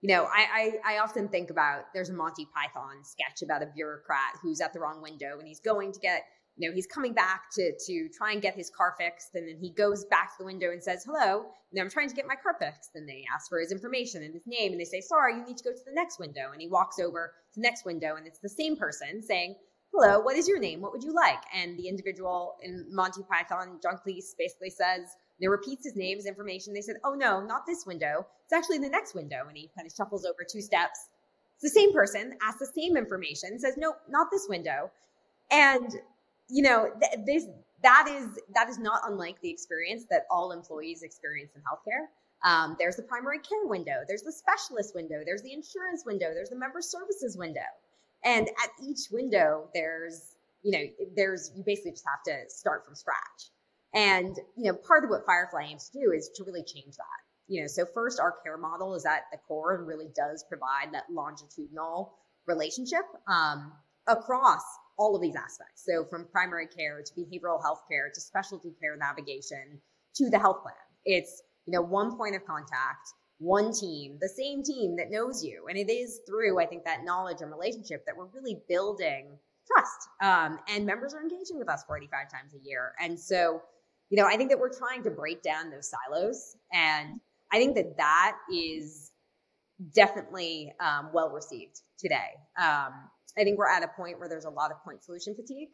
You 0.00 0.08
know, 0.14 0.24
I, 0.32 0.78
I, 0.86 0.94
I 0.94 0.98
often 0.98 1.28
think 1.28 1.50
about 1.50 1.92
there's 1.92 2.08
a 2.08 2.12
Monty 2.14 2.46
Python 2.54 3.02
sketch 3.02 3.42
about 3.42 3.62
a 3.62 3.66
bureaucrat 3.66 4.38
who's 4.40 4.60
at 4.60 4.72
the 4.72 4.78
wrong 4.78 5.02
window 5.02 5.38
and 5.38 5.46
he's 5.46 5.60
going 5.60 5.92
to 5.92 6.00
get 6.00 6.22
you 6.58 6.68
know 6.68 6.74
he's 6.74 6.86
coming 6.86 7.14
back 7.14 7.44
to 7.54 7.72
to 7.86 8.08
try 8.16 8.32
and 8.32 8.42
get 8.42 8.54
his 8.54 8.70
car 8.70 8.94
fixed 8.98 9.34
and 9.34 9.48
then 9.48 9.56
he 9.60 9.70
goes 9.70 10.04
back 10.06 10.32
to 10.32 10.34
the 10.40 10.44
window 10.44 10.70
and 10.70 10.82
says 10.82 11.04
hello 11.04 11.46
know 11.72 11.82
i'm 11.82 11.90
trying 11.90 12.08
to 12.08 12.14
get 12.14 12.26
my 12.26 12.34
car 12.34 12.56
fixed. 12.58 12.90
And 12.94 13.08
they 13.08 13.24
ask 13.34 13.48
for 13.48 13.60
his 13.60 13.72
information 13.72 14.22
and 14.22 14.32
his 14.32 14.46
name 14.46 14.72
and 14.72 14.80
they 14.80 14.84
say 14.84 15.00
sorry 15.00 15.36
you 15.36 15.44
need 15.44 15.56
to 15.58 15.64
go 15.64 15.72
to 15.72 15.84
the 15.84 15.92
next 15.92 16.18
window. 16.18 16.50
And 16.52 16.60
he 16.60 16.68
walks 16.68 16.98
over 16.98 17.34
to 17.54 17.60
the 17.60 17.62
next 17.62 17.84
window 17.84 18.16
and 18.16 18.26
it's 18.26 18.38
the 18.38 18.48
same 18.48 18.76
person 18.76 19.22
saying 19.22 19.56
hello 19.92 20.20
what 20.20 20.36
is 20.36 20.48
your 20.48 20.58
name? 20.58 20.80
What 20.80 20.92
would 20.92 21.02
you 21.02 21.14
like? 21.14 21.42
And 21.54 21.78
the 21.78 21.88
individual 21.88 22.56
in 22.62 22.86
monty 22.90 23.22
python 23.30 23.78
john 23.82 23.98
cleese 24.06 24.36
basically 24.38 24.70
says 24.70 25.16
they 25.40 25.48
repeats 25.48 25.84
his 25.84 25.96
name 25.96 26.16
his 26.16 26.26
information. 26.26 26.74
They 26.74 26.82
said 26.82 26.96
oh 27.04 27.14
no 27.14 27.40
not 27.40 27.66
this 27.66 27.84
window. 27.86 28.26
It's 28.44 28.52
actually 28.52 28.78
the 28.78 28.88
next 28.88 29.14
window. 29.14 29.46
And 29.48 29.56
he 29.56 29.70
kind 29.76 29.86
of 29.86 29.92
shuffles 29.94 30.24
over 30.24 30.46
two 30.50 30.62
steps. 30.62 30.98
It's 31.54 31.74
the 31.74 31.80
same 31.80 31.92
person 31.92 32.34
asks 32.42 32.60
the 32.60 32.80
same 32.80 32.96
information 32.96 33.58
says 33.58 33.74
nope 33.76 33.96
not 34.08 34.28
this 34.30 34.46
window. 34.48 34.90
And 35.50 35.90
you 36.48 36.62
know, 36.62 36.90
th- 37.00 37.26
this 37.26 37.46
that 37.82 38.08
is 38.08 38.38
that 38.54 38.68
is 38.68 38.78
not 38.78 39.02
unlike 39.04 39.40
the 39.40 39.50
experience 39.50 40.04
that 40.10 40.26
all 40.30 40.52
employees 40.52 41.02
experience 41.02 41.52
in 41.54 41.62
healthcare. 41.62 42.06
Um, 42.44 42.76
there's 42.78 42.96
the 42.96 43.02
primary 43.02 43.38
care 43.38 43.66
window, 43.66 44.04
there's 44.06 44.22
the 44.22 44.32
specialist 44.32 44.94
window, 44.94 45.22
there's 45.24 45.42
the 45.42 45.52
insurance 45.52 46.04
window, 46.06 46.32
there's 46.32 46.50
the 46.50 46.56
member 46.56 46.80
services 46.80 47.36
window, 47.36 47.66
and 48.24 48.48
at 48.48 48.70
each 48.86 49.10
window, 49.10 49.68
there's 49.74 50.36
you 50.62 50.72
know, 50.72 50.84
there's 51.16 51.52
you 51.56 51.62
basically 51.64 51.92
just 51.92 52.04
have 52.06 52.22
to 52.24 52.50
start 52.50 52.84
from 52.84 52.94
scratch. 52.94 53.50
And 53.94 54.36
you 54.56 54.70
know, 54.70 54.74
part 54.74 55.04
of 55.04 55.10
what 55.10 55.24
Firefly 55.24 55.68
aims 55.70 55.88
to 55.90 56.00
do 56.00 56.12
is 56.12 56.30
to 56.36 56.44
really 56.44 56.62
change 56.62 56.96
that. 56.96 57.20
You 57.48 57.62
know, 57.62 57.66
so 57.66 57.86
first, 57.86 58.20
our 58.20 58.34
care 58.42 58.58
model 58.58 58.94
is 58.94 59.06
at 59.06 59.22
the 59.32 59.38
core 59.48 59.76
and 59.76 59.86
really 59.86 60.08
does 60.14 60.44
provide 60.48 60.92
that 60.92 61.04
longitudinal 61.10 62.12
relationship 62.46 63.04
um, 63.26 63.72
across 64.06 64.62
all 64.98 65.14
of 65.14 65.22
these 65.22 65.36
aspects. 65.36 65.84
So 65.86 66.04
from 66.04 66.26
primary 66.30 66.66
care 66.66 67.02
to 67.02 67.12
behavioral 67.14 67.62
health 67.62 67.82
care 67.90 68.10
to 68.12 68.20
specialty 68.20 68.72
care 68.80 68.96
navigation 68.96 69.80
to 70.16 70.28
the 70.28 70.38
health 70.38 70.62
plan. 70.62 70.74
It's, 71.04 71.42
you 71.66 71.72
know, 71.72 71.82
one 71.82 72.16
point 72.16 72.34
of 72.34 72.44
contact, 72.44 73.08
one 73.38 73.72
team, 73.72 74.18
the 74.20 74.28
same 74.28 74.62
team 74.62 74.96
that 74.96 75.10
knows 75.10 75.44
you. 75.44 75.66
And 75.68 75.78
it 75.78 75.90
is 75.90 76.20
through, 76.26 76.60
I 76.60 76.66
think, 76.66 76.84
that 76.84 77.04
knowledge 77.04 77.40
and 77.40 77.50
relationship 77.50 78.04
that 78.06 78.16
we're 78.16 78.26
really 78.26 78.58
building 78.68 79.38
trust. 79.66 80.08
Um, 80.20 80.58
and 80.68 80.84
members 80.84 81.14
are 81.14 81.22
engaging 81.22 81.58
with 81.58 81.68
us 81.68 81.84
45 81.86 82.30
times 82.30 82.54
a 82.54 82.58
year. 82.64 82.92
And 83.00 83.18
so, 83.18 83.62
you 84.10 84.20
know, 84.20 84.26
I 84.26 84.36
think 84.36 84.50
that 84.50 84.58
we're 84.58 84.76
trying 84.76 85.04
to 85.04 85.10
break 85.10 85.42
down 85.42 85.70
those 85.70 85.90
silos. 85.90 86.56
And 86.72 87.20
I 87.52 87.58
think 87.58 87.76
that 87.76 87.96
that 87.98 88.36
is 88.52 89.12
definitely 89.94 90.72
um, 90.80 91.10
well 91.12 91.30
received 91.30 91.82
today. 91.98 92.30
Um, 92.60 92.92
I 93.36 93.44
think 93.44 93.58
we're 93.58 93.68
at 93.68 93.82
a 93.82 93.88
point 93.88 94.18
where 94.18 94.28
there's 94.28 94.44
a 94.44 94.50
lot 94.50 94.70
of 94.70 94.82
point 94.84 95.04
solution 95.04 95.34
fatigue. 95.34 95.68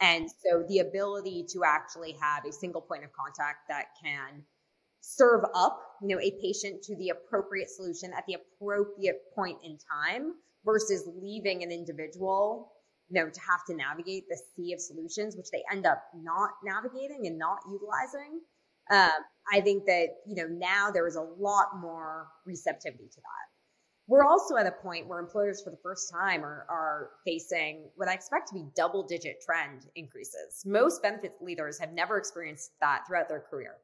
And 0.00 0.28
so 0.28 0.64
the 0.68 0.80
ability 0.80 1.46
to 1.52 1.62
actually 1.64 2.16
have 2.20 2.44
a 2.44 2.52
single 2.52 2.80
point 2.80 3.04
of 3.04 3.10
contact 3.12 3.68
that 3.68 3.86
can 4.02 4.42
serve 5.00 5.44
up, 5.54 5.80
you 6.00 6.08
know, 6.08 6.20
a 6.20 6.32
patient 6.42 6.82
to 6.84 6.96
the 6.96 7.10
appropriate 7.10 7.70
solution 7.70 8.12
at 8.16 8.24
the 8.26 8.34
appropriate 8.34 9.20
point 9.34 9.58
in 9.64 9.78
time 9.78 10.32
versus 10.64 11.08
leaving 11.20 11.62
an 11.62 11.70
individual, 11.70 12.72
you 13.08 13.20
know, 13.20 13.28
to 13.28 13.40
have 13.40 13.64
to 13.68 13.74
navigate 13.74 14.24
the 14.28 14.40
sea 14.56 14.72
of 14.72 14.80
solutions, 14.80 15.36
which 15.36 15.50
they 15.52 15.62
end 15.70 15.86
up 15.86 16.02
not 16.14 16.50
navigating 16.64 17.26
and 17.26 17.38
not 17.38 17.58
utilizing. 17.70 18.40
Um, 18.90 19.22
I 19.52 19.60
think 19.60 19.86
that, 19.86 20.08
you 20.26 20.36
know, 20.36 20.48
now 20.48 20.90
there 20.90 21.06
is 21.06 21.16
a 21.16 21.22
lot 21.22 21.66
more 21.80 22.28
receptivity 22.46 23.08
to 23.08 23.20
that. 23.20 23.46
We're 24.12 24.26
also 24.26 24.58
at 24.58 24.66
a 24.66 24.72
point 24.72 25.08
where 25.08 25.18
employers 25.20 25.62
for 25.62 25.70
the 25.70 25.78
first 25.82 26.12
time 26.12 26.44
are, 26.44 26.66
are 26.68 27.12
facing 27.24 27.84
what 27.96 28.10
I 28.10 28.12
expect 28.12 28.48
to 28.48 28.54
be 28.54 28.66
double 28.76 29.04
digit 29.04 29.40
trend 29.40 29.86
increases. 29.96 30.62
Most 30.66 31.00
benefits 31.00 31.40
leaders 31.40 31.78
have 31.78 31.94
never 31.94 32.18
experienced 32.18 32.72
that 32.82 33.04
throughout 33.06 33.30
their 33.30 33.40
career. 33.40 33.76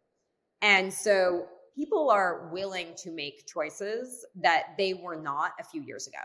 And 0.60 0.92
so 0.92 1.46
people 1.74 2.10
are 2.10 2.50
willing 2.52 2.88
to 2.98 3.10
make 3.10 3.46
choices 3.46 4.26
that 4.42 4.74
they 4.76 4.92
were 4.92 5.16
not 5.16 5.52
a 5.58 5.64
few 5.64 5.80
years 5.80 6.06
ago. 6.06 6.18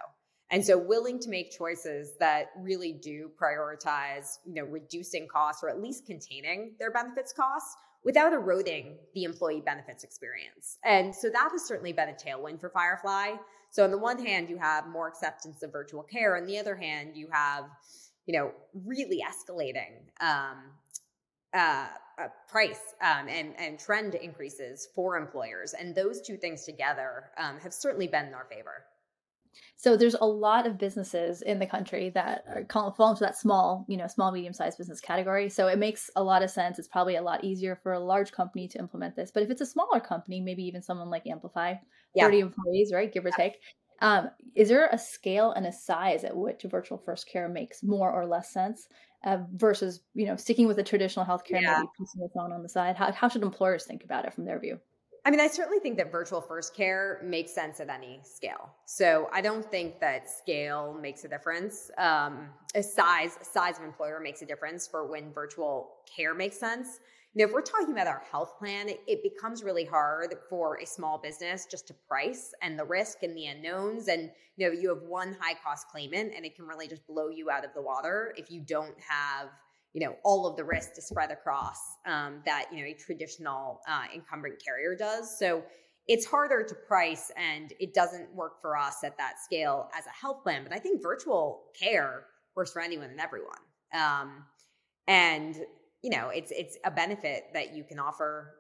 And 0.50 0.66
so 0.66 0.78
willing 0.78 1.18
to 1.20 1.30
make 1.30 1.58
choices 1.58 2.18
that 2.20 2.48
really 2.60 2.92
do 2.92 3.32
prioritize, 3.42 4.40
you 4.46 4.56
know, 4.56 4.66
reducing 4.66 5.30
costs 5.30 5.64
or 5.64 5.70
at 5.70 5.82
least 5.82 6.06
containing 6.06 6.74
their 6.78 6.92
benefits 6.92 7.32
costs 7.32 7.78
without 8.04 8.34
eroding 8.34 8.98
the 9.16 9.24
employee 9.24 9.62
benefits 9.66 10.04
experience. 10.04 10.78
And 10.84 11.16
so 11.16 11.30
that 11.30 11.52
has 11.54 11.66
certainly 11.66 11.94
been 11.94 12.10
a 12.10 12.14
tailwind 12.14 12.60
for 12.60 12.70
Firefly. 12.70 13.36
So 13.74 13.84
on 13.84 13.90
the 13.90 13.98
one 13.98 14.24
hand, 14.24 14.52
you 14.52 14.58
have 14.60 14.88
more 14.88 15.08
acceptance 15.08 15.64
of 15.64 15.72
virtual 15.72 16.04
care. 16.04 16.38
On 16.38 16.46
the 16.46 16.60
other 16.60 16.76
hand, 16.76 17.18
you 17.18 17.28
have, 17.32 17.66
you 18.28 18.38
know, 18.38 18.52
really 18.86 19.20
escalating 19.28 19.94
um, 20.22 20.60
uh, 21.56 21.88
uh, 22.20 22.28
price 22.48 22.94
um, 23.02 23.28
and 23.28 23.56
and 23.58 23.80
trend 23.80 24.14
increases 24.14 24.88
for 24.94 25.18
employers, 25.18 25.74
and 25.74 25.96
those 25.96 26.22
two 26.22 26.38
things 26.38 26.66
together 26.66 27.32
um, 27.36 27.60
have 27.62 27.74
certainly 27.74 28.06
been 28.06 28.28
in 28.28 28.36
our 28.36 28.46
favor. 28.46 28.86
So 29.78 29.98
there's 29.98 30.16
a 30.16 30.26
lot 30.26 30.66
of 30.66 30.78
businesses 30.78 31.42
in 31.42 31.60
the 31.60 31.66
country 31.66 32.10
that 32.12 32.46
are 32.48 32.94
fall 32.94 33.10
into 33.10 33.24
that 33.24 33.38
small, 33.38 33.86
you 33.90 33.98
know, 33.98 34.08
small 34.08 34.32
medium 34.32 34.54
sized 34.54 34.78
business 34.78 35.02
category. 35.02 35.50
So 35.50 35.68
it 35.68 35.78
makes 35.78 36.10
a 36.16 36.24
lot 36.24 36.42
of 36.42 36.50
sense. 36.50 36.80
It's 36.80 36.88
probably 36.88 37.16
a 37.16 37.22
lot 37.22 37.44
easier 37.44 37.78
for 37.84 37.94
a 37.94 38.00
large 38.00 38.32
company 38.32 38.68
to 38.70 38.80
implement 38.80 39.16
this. 39.16 39.32
But 39.32 39.44
if 39.44 39.50
it's 39.50 39.62
a 39.62 39.66
smaller 39.66 40.00
company, 40.00 40.40
maybe 40.40 40.64
even 40.64 40.82
someone 40.82 41.10
like 41.10 41.28
Amplify, 41.28 41.76
yeah. 42.16 42.26
30 42.26 42.40
employees, 42.40 42.92
right, 42.94 43.12
give 43.12 43.26
or 43.26 43.32
yeah. 43.38 43.44
take. 43.44 43.60
Um, 44.02 44.30
is 44.56 44.70
there 44.70 44.88
a 44.92 44.98
scale 44.98 45.52
and 45.52 45.66
a 45.66 45.72
size 45.72 46.24
at 46.24 46.36
which 46.36 46.64
virtual 46.64 46.98
first 46.98 47.28
care 47.28 47.48
makes 47.48 47.84
more 47.84 48.12
or 48.12 48.26
less 48.26 48.52
sense 48.52 48.88
uh, 49.26 49.40
versus, 49.54 50.02
you 50.14 50.26
know, 50.26 50.36
sticking 50.36 50.68
with 50.68 50.78
the 50.78 50.84
traditional 50.84 51.26
healthcare 51.26 51.62
yeah. 51.62 51.78
maybe 51.78 51.90
piecing 51.98 52.22
it 52.22 52.40
on 52.40 52.52
on 52.52 52.64
the 52.64 52.70
side? 52.70 52.96
How, 52.96 53.12
how 53.12 53.28
should 53.28 53.44
employers 53.44 53.86
think 53.86 54.04
about 54.04 54.26
it 54.26 54.34
from 54.34 54.46
their 54.46 54.60
view? 54.60 54.80
I 55.26 55.32
mean, 55.32 55.40
I 55.40 55.48
certainly 55.48 55.80
think 55.80 55.98
that 55.98 56.12
virtual 56.12 56.42
first 56.42 56.76
care 56.76 57.22
makes 57.24 57.54
sense 57.54 57.80
at 57.80 57.90
any 57.90 58.20
scale. 58.24 58.70
So 58.86 59.30
I 59.32 59.40
don't 59.40 59.66
think 59.66 60.02
that 60.02 60.30
scale 60.30 60.98
makes 61.02 61.24
a 61.24 61.30
difference. 61.30 61.90
Um, 61.98 62.50
a 62.76 62.84
size, 62.84 63.40
size 63.42 63.78
of 63.78 63.86
employer 63.86 64.20
makes 64.20 64.42
a 64.42 64.46
difference 64.46 64.86
for 64.86 65.10
when 65.10 65.32
virtual 65.32 65.92
care 66.14 66.34
makes 66.34 66.60
sense. 66.60 67.00
You 67.34 67.40
know, 67.40 67.48
if 67.48 67.54
we're 67.54 67.62
talking 67.62 67.94
about 67.94 68.06
our 68.06 68.22
health 68.30 68.60
plan, 68.60 68.90
it, 68.90 69.00
it 69.08 69.24
becomes 69.24 69.64
really 69.64 69.86
hard 69.86 70.36
for 70.50 70.78
a 70.78 70.86
small 70.86 71.18
business 71.18 71.66
just 71.66 71.88
to 71.88 71.94
price 72.08 72.54
and 72.62 72.78
the 72.78 72.84
risk 72.84 73.24
and 73.24 73.36
the 73.36 73.46
unknowns. 73.46 74.10
And 74.10 74.30
you 74.58 74.68
know, 74.68 74.74
you 74.74 74.90
have 74.90 75.04
one 75.04 75.36
high 75.40 75.56
cost 75.64 75.88
claimant, 75.88 76.34
and 76.36 76.46
it 76.46 76.56
can 76.56 76.68
really 76.68 76.88
just 76.88 77.08
blow 77.08 77.30
you 77.30 77.50
out 77.50 77.66
of 77.66 77.74
the 77.74 77.82
water 77.82 78.36
if 78.38 78.52
you 78.52 78.62
don't 78.62 78.96
have 79.00 79.50
you 79.94 80.06
know 80.06 80.16
all 80.24 80.48
of 80.48 80.58
the 80.58 80.64
risk 80.64 80.94
to 80.96 81.02
spread 81.02 81.32
across 81.32 81.78
um, 82.06 82.42
that 82.46 82.66
you 82.72 82.80
know 82.80 82.86
a 82.86 82.94
traditional 82.94 83.82
uh, 83.88 84.04
incumbent 84.14 84.56
carrier 84.64 84.96
does. 84.96 85.38
So 85.38 85.64
it's 86.08 86.26
harder 86.26 86.64
to 86.64 86.76
price 86.88 87.32
and 87.38 87.74
it 87.80 87.94
doesn't 87.94 88.34
work 88.36 88.62
for 88.62 88.78
us 88.78 89.04
at 89.06 89.18
that 89.18 89.36
scale 89.44 89.90
as 89.98 90.06
a 90.06 90.10
health 90.10 90.44
plan. 90.44 90.64
But 90.64 90.74
i 90.74 90.80
think 90.80 91.02
virtual 91.02 91.64
care 91.80 92.26
works 92.56 92.72
for 92.72 92.82
anyone 92.82 93.10
and 93.10 93.20
everyone. 93.20 93.60
Um, 93.94 94.44
and 95.08 95.56
you 96.02 96.10
know 96.10 96.30
it's 96.30 96.52
it's 96.52 96.78
a 96.86 96.92
benefit 96.92 97.46
that 97.54 97.76
you 97.76 97.84
can 97.84 98.00
offer 98.00 98.56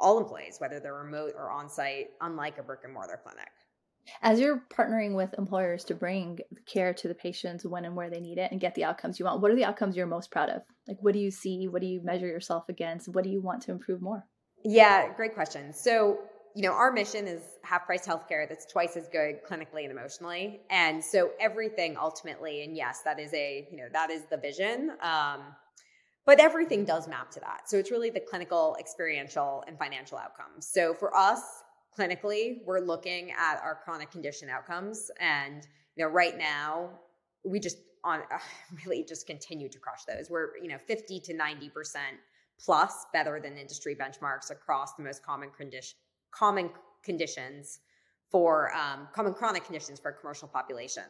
all 0.00 0.18
employees 0.18 0.56
whether 0.58 0.80
they're 0.80 0.94
remote 0.94 1.32
or 1.36 1.50
on 1.50 1.68
site 1.68 2.08
unlike 2.20 2.58
a 2.58 2.62
brick 2.62 2.80
and 2.84 2.92
mortar 2.92 3.20
clinic 3.22 3.50
as 4.22 4.40
you're 4.40 4.62
partnering 4.72 5.14
with 5.14 5.34
employers 5.38 5.84
to 5.84 5.94
bring 5.94 6.38
care 6.66 6.92
to 6.94 7.08
the 7.08 7.14
patients 7.14 7.64
when 7.64 7.84
and 7.84 7.94
where 7.94 8.10
they 8.10 8.20
need 8.20 8.38
it 8.38 8.50
and 8.50 8.60
get 8.60 8.74
the 8.74 8.84
outcomes 8.84 9.18
you 9.18 9.24
want, 9.24 9.40
what 9.40 9.50
are 9.50 9.56
the 9.56 9.64
outcomes 9.64 9.96
you're 9.96 10.06
most 10.06 10.30
proud 10.30 10.48
of? 10.48 10.62
Like, 10.88 10.98
what 11.00 11.14
do 11.14 11.20
you 11.20 11.30
see? 11.30 11.68
What 11.68 11.80
do 11.80 11.86
you 11.86 12.00
measure 12.02 12.26
yourself 12.26 12.68
against? 12.68 13.08
What 13.08 13.24
do 13.24 13.30
you 13.30 13.40
want 13.40 13.62
to 13.62 13.70
improve 13.70 14.02
more? 14.02 14.26
Yeah, 14.64 15.12
great 15.14 15.34
question. 15.34 15.72
So, 15.72 16.18
you 16.54 16.62
know, 16.62 16.72
our 16.72 16.92
mission 16.92 17.26
is 17.26 17.42
half 17.62 17.86
price 17.86 18.06
healthcare 18.06 18.48
that's 18.48 18.66
twice 18.66 18.96
as 18.96 19.08
good 19.08 19.36
clinically 19.48 19.82
and 19.82 19.90
emotionally. 19.90 20.60
And 20.70 21.02
so 21.02 21.30
everything 21.40 21.96
ultimately, 21.96 22.64
and 22.64 22.76
yes, 22.76 23.00
that 23.04 23.18
is 23.18 23.32
a, 23.32 23.66
you 23.70 23.76
know, 23.76 23.86
that 23.92 24.10
is 24.10 24.22
the 24.30 24.36
vision. 24.36 24.92
Um, 25.00 25.40
but 26.24 26.38
everything 26.38 26.84
does 26.84 27.08
map 27.08 27.30
to 27.32 27.40
that. 27.40 27.68
So 27.68 27.78
it's 27.78 27.90
really 27.90 28.10
the 28.10 28.20
clinical, 28.20 28.76
experiential, 28.78 29.64
and 29.66 29.76
financial 29.78 30.18
outcomes. 30.18 30.68
So 30.68 30.94
for 30.94 31.16
us, 31.16 31.40
clinically, 31.98 32.64
we're 32.64 32.80
looking 32.80 33.32
at 33.32 33.60
our 33.62 33.78
chronic 33.84 34.10
condition 34.10 34.48
outcomes. 34.48 35.10
And, 35.20 35.66
you 35.96 36.04
know, 36.04 36.10
right 36.10 36.36
now, 36.36 36.90
we 37.44 37.60
just 37.60 37.78
on 38.04 38.20
uh, 38.32 38.38
really 38.84 39.04
just 39.04 39.26
continue 39.26 39.68
to 39.68 39.78
crush 39.78 40.04
those. 40.04 40.30
We're, 40.30 40.56
you 40.60 40.68
know, 40.68 40.78
50 40.78 41.20
to 41.20 41.34
90% 41.34 41.96
plus 42.60 43.06
better 43.12 43.40
than 43.40 43.56
industry 43.56 43.94
benchmarks 43.94 44.50
across 44.50 44.94
the 44.94 45.02
most 45.02 45.24
common 45.24 45.50
condition, 45.50 45.96
common 46.30 46.70
conditions 47.02 47.80
for 48.30 48.72
um, 48.74 49.08
common 49.12 49.34
chronic 49.34 49.64
conditions 49.64 50.00
for 50.00 50.12
commercial 50.12 50.48
population. 50.48 51.04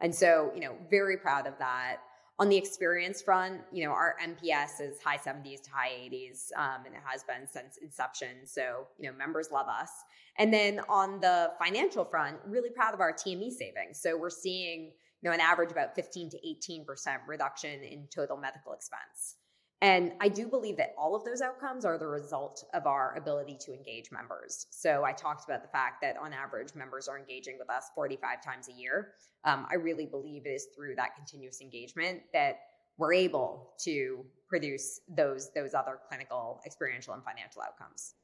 And 0.00 0.14
so, 0.14 0.50
you 0.54 0.60
know, 0.60 0.76
very 0.90 1.16
proud 1.16 1.46
of 1.46 1.56
that. 1.58 1.98
On 2.40 2.48
the 2.48 2.56
experience 2.56 3.22
front, 3.22 3.60
you 3.70 3.84
know, 3.84 3.92
our 3.92 4.16
NPS 4.20 4.80
is 4.80 5.00
high 5.00 5.18
70s 5.18 5.62
to 5.62 5.70
high 5.70 5.90
80s, 5.90 6.48
um, 6.56 6.84
and 6.84 6.94
it 6.94 7.00
has 7.04 7.22
been 7.22 7.46
since 7.46 7.76
inception. 7.76 8.44
So, 8.44 8.88
you 8.98 9.08
know, 9.08 9.16
members 9.16 9.52
love 9.52 9.68
us. 9.68 9.90
And 10.36 10.52
then 10.52 10.80
on 10.88 11.20
the 11.20 11.52
financial 11.62 12.04
front, 12.04 12.38
really 12.44 12.70
proud 12.70 12.92
of 12.92 13.00
our 13.00 13.12
TME 13.12 13.52
savings. 13.52 14.00
So 14.00 14.16
we're 14.16 14.30
seeing, 14.30 14.90
you 15.22 15.30
know, 15.30 15.32
an 15.32 15.38
average 15.40 15.70
about 15.70 15.94
15 15.94 16.30
to 16.30 16.38
18% 16.38 17.18
reduction 17.28 17.84
in 17.84 18.08
total 18.12 18.36
medical 18.36 18.72
expense. 18.72 19.36
And 19.84 20.12
I 20.18 20.28
do 20.28 20.48
believe 20.48 20.78
that 20.78 20.94
all 20.96 21.14
of 21.14 21.24
those 21.24 21.42
outcomes 21.42 21.84
are 21.84 21.98
the 21.98 22.06
result 22.06 22.64
of 22.72 22.86
our 22.86 23.14
ability 23.18 23.58
to 23.66 23.74
engage 23.74 24.10
members. 24.10 24.66
So 24.70 25.04
I 25.04 25.12
talked 25.12 25.44
about 25.44 25.60
the 25.60 25.68
fact 25.68 26.00
that 26.00 26.16
on 26.16 26.32
average, 26.32 26.74
members 26.74 27.06
are 27.06 27.18
engaging 27.18 27.58
with 27.58 27.68
us 27.68 27.90
45 27.94 28.42
times 28.42 28.70
a 28.70 28.72
year. 28.72 29.08
Um, 29.44 29.66
I 29.70 29.74
really 29.74 30.06
believe 30.06 30.46
it 30.46 30.52
is 30.52 30.68
through 30.74 30.94
that 30.94 31.14
continuous 31.16 31.60
engagement 31.60 32.22
that 32.32 32.60
we're 32.96 33.12
able 33.12 33.74
to 33.80 34.24
produce 34.48 35.02
those 35.06 35.50
those 35.54 35.74
other 35.74 35.98
clinical, 36.08 36.62
experiential, 36.64 37.12
and 37.12 37.22
financial 37.22 37.60
outcomes. 37.60 38.14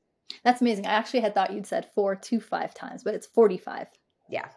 That's 0.43 0.63
amazing. 0.63 0.87
I 0.87 0.93
actually 0.93 1.21
had 1.21 1.35
thought 1.35 1.53
you'd 1.53 1.67
said 1.67 1.91
four 1.95 2.17
to 2.17 2.41
five 2.41 2.73
times, 2.73 3.05
but 3.05 3.15
it's 3.15 3.27
45. 3.27 3.87
Yeah. 4.31 4.49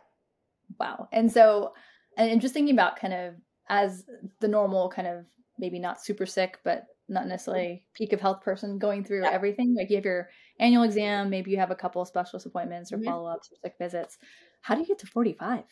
Wow. 0.79 1.09
And 1.11 1.29
so, 1.29 1.73
and 2.17 2.39
just 2.39 2.53
thinking 2.53 2.73
about 2.73 2.95
kind 2.95 3.13
of 3.13 3.33
as 3.67 4.05
the 4.39 4.47
normal 4.47 4.87
kind 4.87 5.07
of 5.09 5.25
maybe 5.57 5.79
not 5.79 6.01
super 6.01 6.25
sick, 6.25 6.59
but 6.63 6.85
not 7.09 7.27
necessarily 7.27 7.83
peak 7.93 8.13
of 8.13 8.21
health 8.21 8.41
person 8.41 8.77
going 8.77 9.03
through 9.03 9.23
yeah. 9.23 9.31
everything. 9.31 9.75
Like 9.77 9.89
you 9.89 9.97
have 9.97 10.05
your 10.05 10.29
annual 10.59 10.83
exam, 10.83 11.29
maybe 11.29 11.51
you 11.51 11.57
have 11.57 11.71
a 11.71 11.75
couple 11.75 12.01
of 12.01 12.07
specialist 12.07 12.45
appointments 12.45 12.91
or 12.91 12.97
mm-hmm. 12.97 13.05
follow 13.05 13.29
ups 13.29 13.49
or 13.51 13.55
sick 13.61 13.75
visits. 13.79 14.17
How 14.61 14.75
do 14.75 14.81
you 14.81 14.87
get 14.87 14.99
to 14.99 15.07
45? 15.07 15.63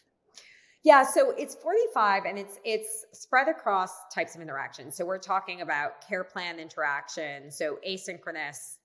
Yeah, 0.84 1.04
so 1.04 1.32
it's 1.38 1.54
45 1.56 2.26
and 2.26 2.40
it's 2.40 2.58
it's 2.66 3.06
spread 3.14 3.48
across 3.48 3.92
types 4.14 4.36
of 4.36 4.42
interactions. 4.42 4.96
So 4.96 5.06
we're 5.06 5.20
talking 5.20 5.62
about 5.62 6.08
care 6.08 6.24
plan 6.24 6.60
interaction, 6.60 7.52
so 7.52 7.78
asynchronous 7.88 8.78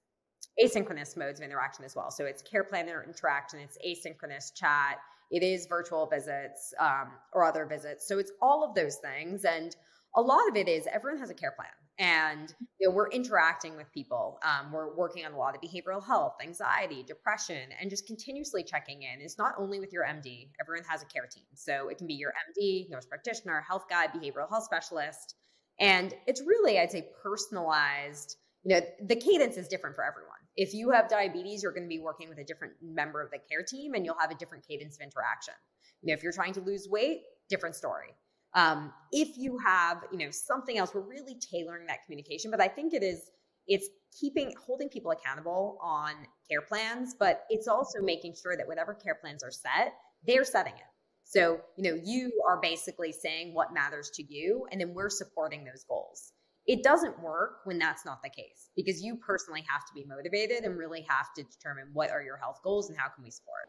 asynchronous 0.62 1.16
modes 1.16 1.40
of 1.40 1.44
interaction 1.44 1.84
as 1.84 1.96
well. 1.96 2.10
So 2.10 2.24
it's 2.24 2.42
care 2.42 2.64
plan 2.64 2.88
interaction, 2.88 3.60
it's 3.60 3.78
asynchronous 3.86 4.54
chat, 4.54 4.98
it 5.30 5.42
is 5.42 5.66
virtual 5.66 6.06
visits 6.06 6.72
um, 6.78 7.12
or 7.32 7.44
other 7.44 7.66
visits. 7.66 8.06
So 8.06 8.18
it's 8.18 8.32
all 8.40 8.64
of 8.64 8.74
those 8.74 8.96
things. 8.96 9.44
And 9.44 9.74
a 10.14 10.20
lot 10.20 10.48
of 10.48 10.56
it 10.56 10.68
is 10.68 10.86
everyone 10.92 11.20
has 11.20 11.30
a 11.30 11.34
care 11.34 11.52
plan 11.52 11.68
and 11.98 12.54
you 12.78 12.88
know, 12.88 12.94
we're 12.94 13.08
interacting 13.08 13.76
with 13.76 13.90
people. 13.92 14.38
Um, 14.42 14.70
we're 14.70 14.94
working 14.94 15.24
on 15.24 15.32
a 15.32 15.38
lot 15.38 15.54
of 15.54 15.62
behavioral 15.62 16.04
health, 16.04 16.34
anxiety, 16.42 17.02
depression, 17.02 17.70
and 17.80 17.88
just 17.88 18.06
continuously 18.06 18.62
checking 18.62 19.02
in. 19.02 19.20
It's 19.20 19.38
not 19.38 19.54
only 19.58 19.80
with 19.80 19.92
your 19.92 20.04
MD, 20.04 20.50
everyone 20.60 20.84
has 20.88 21.02
a 21.02 21.06
care 21.06 21.26
team. 21.26 21.44
So 21.54 21.88
it 21.88 21.96
can 21.96 22.06
be 22.06 22.14
your 22.14 22.32
MD, 22.50 22.90
nurse 22.90 23.06
practitioner, 23.06 23.64
health 23.66 23.86
guide, 23.88 24.10
behavioral 24.10 24.48
health 24.48 24.64
specialist. 24.64 25.36
And 25.80 26.14
it's 26.26 26.42
really, 26.42 26.78
I'd 26.78 26.92
say, 26.92 27.08
personalized. 27.22 28.36
You 28.64 28.76
know, 28.76 28.80
the 29.06 29.16
cadence 29.16 29.56
is 29.56 29.68
different 29.68 29.96
for 29.96 30.04
everyone. 30.04 30.32
If 30.56 30.74
you 30.74 30.90
have 30.90 31.08
diabetes, 31.08 31.62
you're 31.62 31.72
going 31.72 31.84
to 31.84 31.88
be 31.88 32.00
working 32.00 32.28
with 32.28 32.38
a 32.38 32.44
different 32.44 32.74
member 32.82 33.22
of 33.22 33.30
the 33.30 33.38
care 33.50 33.62
team 33.62 33.94
and 33.94 34.04
you'll 34.04 34.18
have 34.20 34.30
a 34.30 34.34
different 34.34 34.66
cadence 34.66 34.96
of 34.96 35.02
interaction. 35.02 35.54
You 36.02 36.08
know, 36.08 36.14
if 36.14 36.22
you're 36.22 36.32
trying 36.32 36.54
to 36.54 36.60
lose 36.60 36.88
weight, 36.90 37.22
different 37.48 37.74
story. 37.74 38.14
Um, 38.56 38.92
if 39.12 39.36
you 39.36 39.58
have, 39.64 40.02
you 40.10 40.18
know, 40.18 40.30
something 40.30 40.78
else, 40.78 40.94
we're 40.94 41.02
really 41.02 41.36
tailoring 41.38 41.86
that 41.86 41.98
communication. 42.06 42.50
But 42.50 42.62
I 42.62 42.68
think 42.68 42.94
it 42.94 43.02
is, 43.02 43.30
it's 43.68 43.86
keeping, 44.18 44.54
holding 44.66 44.88
people 44.88 45.10
accountable 45.10 45.78
on 45.82 46.14
care 46.50 46.62
plans, 46.62 47.14
but 47.18 47.44
it's 47.50 47.68
also 47.68 48.00
making 48.00 48.34
sure 48.42 48.56
that 48.56 48.66
whatever 48.66 48.94
care 48.94 49.14
plans 49.14 49.44
are 49.44 49.50
set, 49.50 49.92
they're 50.26 50.44
setting 50.44 50.72
it. 50.72 50.88
So, 51.24 51.60
you 51.76 51.90
know, 51.90 52.00
you 52.02 52.32
are 52.48 52.58
basically 52.60 53.12
saying 53.12 53.52
what 53.52 53.74
matters 53.74 54.10
to 54.14 54.22
you, 54.22 54.66
and 54.70 54.80
then 54.80 54.94
we're 54.94 55.10
supporting 55.10 55.64
those 55.64 55.84
goals. 55.86 56.32
It 56.66 56.82
doesn't 56.82 57.20
work 57.20 57.58
when 57.64 57.78
that's 57.78 58.06
not 58.06 58.22
the 58.22 58.30
case 58.30 58.70
because 58.74 59.02
you 59.02 59.16
personally 59.16 59.64
have 59.68 59.84
to 59.86 59.94
be 59.94 60.04
motivated 60.08 60.64
and 60.64 60.78
really 60.78 61.04
have 61.08 61.26
to 61.36 61.42
determine 61.42 61.90
what 61.92 62.10
are 62.10 62.22
your 62.22 62.36
health 62.38 62.60
goals 62.64 62.88
and 62.88 62.98
how 62.98 63.08
can 63.08 63.22
we 63.22 63.30
support. 63.30 63.68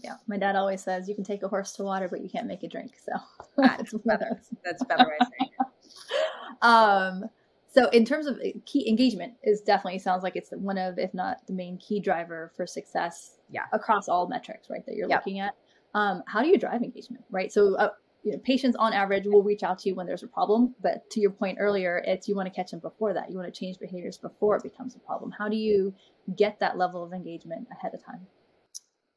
Yeah, 0.00 0.14
my 0.26 0.36
dad 0.36 0.54
always 0.54 0.82
says 0.82 1.08
you 1.08 1.14
can 1.14 1.24
take 1.24 1.42
a 1.42 1.48
horse 1.48 1.72
to 1.72 1.82
water, 1.82 2.08
but 2.08 2.20
you 2.20 2.28
can't 2.28 2.46
make 2.46 2.62
it 2.62 2.70
drink. 2.70 2.92
So 3.04 3.12
that's 3.56 3.92
better. 4.04 4.40
That's 4.64 4.84
better 4.84 5.06
way 5.06 5.50
um, 6.62 7.24
So, 7.70 7.88
in 7.90 8.04
terms 8.04 8.26
of 8.26 8.36
uh, 8.36 8.50
key 8.64 8.88
engagement, 8.88 9.34
is 9.42 9.60
definitely 9.60 9.98
sounds 9.98 10.22
like 10.22 10.36
it's 10.36 10.50
one 10.50 10.78
of, 10.78 10.98
if 10.98 11.12
not 11.14 11.46
the 11.46 11.52
main 11.52 11.78
key 11.78 12.00
driver 12.00 12.52
for 12.56 12.66
success. 12.66 13.36
Yeah. 13.50 13.64
Across 13.72 14.08
all 14.08 14.28
metrics, 14.28 14.70
right? 14.70 14.84
That 14.86 14.94
you're 14.94 15.08
looking 15.08 15.40
at. 15.40 15.54
Um, 15.94 16.22
how 16.26 16.42
do 16.42 16.48
you 16.48 16.58
drive 16.58 16.82
engagement, 16.82 17.24
right? 17.30 17.52
So, 17.52 17.74
uh, 17.76 17.90
you 18.22 18.32
know, 18.32 18.38
patients 18.38 18.76
on 18.76 18.92
average 18.92 19.26
will 19.26 19.42
reach 19.42 19.62
out 19.62 19.78
to 19.80 19.88
you 19.88 19.94
when 19.94 20.06
there's 20.06 20.22
a 20.22 20.28
problem, 20.28 20.74
but 20.82 21.08
to 21.10 21.20
your 21.20 21.30
point 21.30 21.58
earlier, 21.60 22.02
it's 22.06 22.28
you 22.28 22.34
want 22.34 22.46
to 22.46 22.54
catch 22.54 22.70
them 22.70 22.80
before 22.80 23.14
that. 23.14 23.30
You 23.30 23.36
want 23.36 23.52
to 23.52 23.58
change 23.58 23.78
behaviors 23.78 24.18
before 24.18 24.56
it 24.56 24.62
becomes 24.62 24.96
a 24.96 24.98
problem. 24.98 25.30
How 25.30 25.48
do 25.48 25.56
you 25.56 25.94
get 26.36 26.58
that 26.60 26.76
level 26.76 27.02
of 27.02 27.12
engagement 27.12 27.68
ahead 27.70 27.94
of 27.94 28.04
time? 28.04 28.26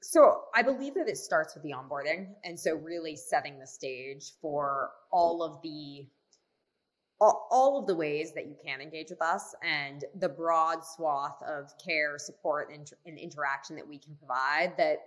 So 0.02 0.44
I 0.56 0.64
believe 0.64 0.96
that 0.96 1.08
it 1.08 1.18
starts 1.18 1.54
with 1.54 1.64
the 1.64 1.72
onboarding. 1.72 2.28
And 2.44 2.60
so 2.60 2.76
really 2.76 3.16
setting 3.16 3.60
the 3.60 3.68
stage 3.68 4.32
for 4.42 4.92
all 5.12 5.44
of 5.44 5.62
the 5.62 6.08
all, 7.24 7.78
of 7.80 7.86
the 7.86 7.96
ways 7.96 8.34
that 8.34 8.48
you 8.48 8.56
can 8.66 8.82
engage 8.82 9.12
with 9.12 9.22
us 9.22 9.54
and 9.64 10.06
the 10.20 10.28
broad 10.28 10.84
swath 10.84 11.40
of 11.48 11.72
care, 11.78 12.18
support, 12.18 12.72
and, 12.74 12.92
and 13.06 13.20
interaction 13.20 13.76
that 13.76 13.88
we 13.88 14.00
can 14.00 14.16
provide 14.16 14.76
that 14.78 14.98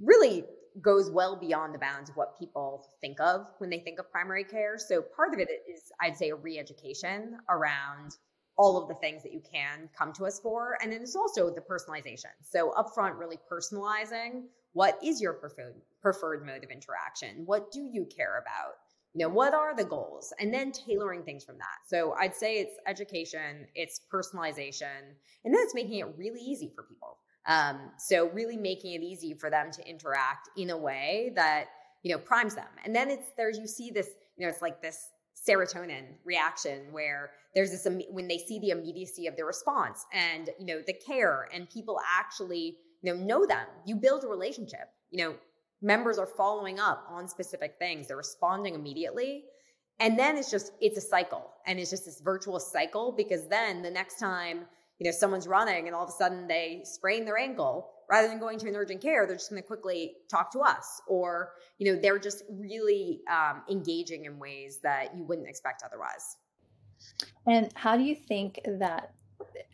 really 0.00 0.44
goes 0.80 1.10
well 1.10 1.36
beyond 1.36 1.74
the 1.74 1.78
bounds 1.78 2.08
of 2.08 2.16
what 2.16 2.38
people 2.38 2.90
think 3.02 3.20
of 3.20 3.46
when 3.58 3.68
they 3.68 3.78
think 3.78 3.98
of 3.98 4.10
primary 4.10 4.44
care. 4.44 4.78
So 4.78 5.02
part 5.02 5.34
of 5.34 5.40
it 5.40 5.50
is, 5.70 5.92
I'd 6.00 6.16
say, 6.16 6.30
a 6.30 6.34
re-education 6.34 7.36
around 7.50 8.16
all 8.58 8.80
of 8.80 8.88
the 8.88 8.94
things 8.94 9.22
that 9.22 9.32
you 9.32 9.40
can 9.40 9.88
come 9.96 10.12
to 10.14 10.26
us 10.26 10.40
for. 10.40 10.78
And 10.82 10.92
then 10.92 11.02
it's 11.02 11.16
also 11.16 11.50
the 11.50 11.60
personalization. 11.60 12.32
So 12.42 12.72
upfront, 12.76 13.18
really 13.18 13.38
personalizing 13.50 14.44
what 14.76 14.98
is 15.02 15.22
your 15.22 15.32
preferred 15.32 15.74
preferred 16.02 16.44
mode 16.44 16.62
of 16.62 16.70
interaction? 16.70 17.44
What 17.46 17.72
do 17.72 17.80
you 17.80 18.06
care 18.14 18.38
about? 18.38 18.74
You 19.14 19.24
know, 19.26 19.32
what 19.32 19.54
are 19.54 19.74
the 19.74 19.84
goals? 19.84 20.34
And 20.38 20.52
then 20.52 20.70
tailoring 20.70 21.22
things 21.22 21.44
from 21.44 21.56
that. 21.56 21.78
So 21.88 22.12
I'd 22.12 22.34
say 22.34 22.56
it's 22.56 22.76
education, 22.86 23.66
it's 23.74 24.02
personalization, 24.12 25.00
and 25.44 25.54
then 25.54 25.62
it's 25.62 25.74
making 25.74 26.00
it 26.00 26.08
really 26.18 26.40
easy 26.40 26.70
for 26.74 26.82
people. 26.82 27.16
Um, 27.46 27.90
so 27.98 28.28
really 28.34 28.58
making 28.58 28.92
it 28.92 29.02
easy 29.02 29.32
for 29.32 29.48
them 29.48 29.70
to 29.72 29.88
interact 29.88 30.50
in 30.58 30.68
a 30.68 30.76
way 30.76 31.32
that, 31.36 31.68
you 32.02 32.12
know, 32.12 32.18
primes 32.18 32.54
them. 32.54 32.68
And 32.84 32.94
then 32.94 33.08
it's 33.08 33.28
there's 33.38 33.56
you 33.56 33.66
see 33.66 33.90
this, 33.90 34.10
you 34.36 34.44
know, 34.44 34.50
it's 34.50 34.60
like 34.60 34.82
this 34.82 35.08
serotonin 35.48 36.04
reaction 36.24 36.86
where 36.90 37.30
there's 37.54 37.70
this 37.70 37.86
when 38.10 38.28
they 38.28 38.38
see 38.38 38.58
the 38.58 38.70
immediacy 38.70 39.26
of 39.26 39.36
the 39.36 39.44
response 39.44 40.06
and 40.12 40.50
you 40.58 40.66
know 40.66 40.80
the 40.86 40.92
care 40.92 41.48
and 41.52 41.68
people 41.70 42.00
actually 42.18 42.76
you 43.02 43.12
know 43.12 43.16
know 43.16 43.46
them. 43.46 43.66
You 43.84 43.96
build 43.96 44.24
a 44.24 44.28
relationship. 44.28 44.88
You 45.10 45.24
know 45.24 45.34
members 45.82 46.18
are 46.18 46.26
following 46.26 46.80
up 46.80 47.06
on 47.10 47.28
specific 47.28 47.76
things. 47.78 48.08
They're 48.08 48.16
responding 48.16 48.74
immediately. 48.74 49.44
And 49.98 50.18
then 50.18 50.36
it's 50.36 50.50
just 50.50 50.72
it's 50.80 50.98
a 50.98 51.02
cycle. 51.02 51.52
And 51.66 51.78
it's 51.78 51.90
just 51.90 52.04
this 52.04 52.20
virtuous 52.20 52.70
cycle 52.70 53.12
because 53.16 53.48
then 53.48 53.82
the 53.82 53.90
next 53.90 54.18
time 54.18 54.66
you 54.98 55.04
know 55.04 55.10
someone's 55.10 55.46
running 55.46 55.86
and 55.86 55.94
all 55.94 56.04
of 56.04 56.08
a 56.08 56.12
sudden 56.12 56.46
they 56.46 56.82
sprain 56.84 57.24
their 57.24 57.38
ankle 57.38 57.90
rather 58.10 58.28
than 58.28 58.38
going 58.38 58.58
to 58.58 58.68
an 58.68 58.76
urgent 58.76 59.00
care 59.00 59.26
they're 59.26 59.36
just 59.36 59.50
going 59.50 59.60
to 59.60 59.66
quickly 59.66 60.14
talk 60.30 60.50
to 60.52 60.60
us 60.60 61.00
or 61.06 61.52
you 61.78 61.92
know 61.92 62.00
they're 62.00 62.18
just 62.18 62.44
really 62.50 63.20
um, 63.30 63.62
engaging 63.70 64.24
in 64.24 64.38
ways 64.38 64.80
that 64.82 65.16
you 65.16 65.24
wouldn't 65.24 65.48
expect 65.48 65.82
otherwise 65.84 66.36
and 67.46 67.70
how 67.74 67.96
do 67.96 68.02
you 68.02 68.14
think 68.14 68.60
that 68.78 69.12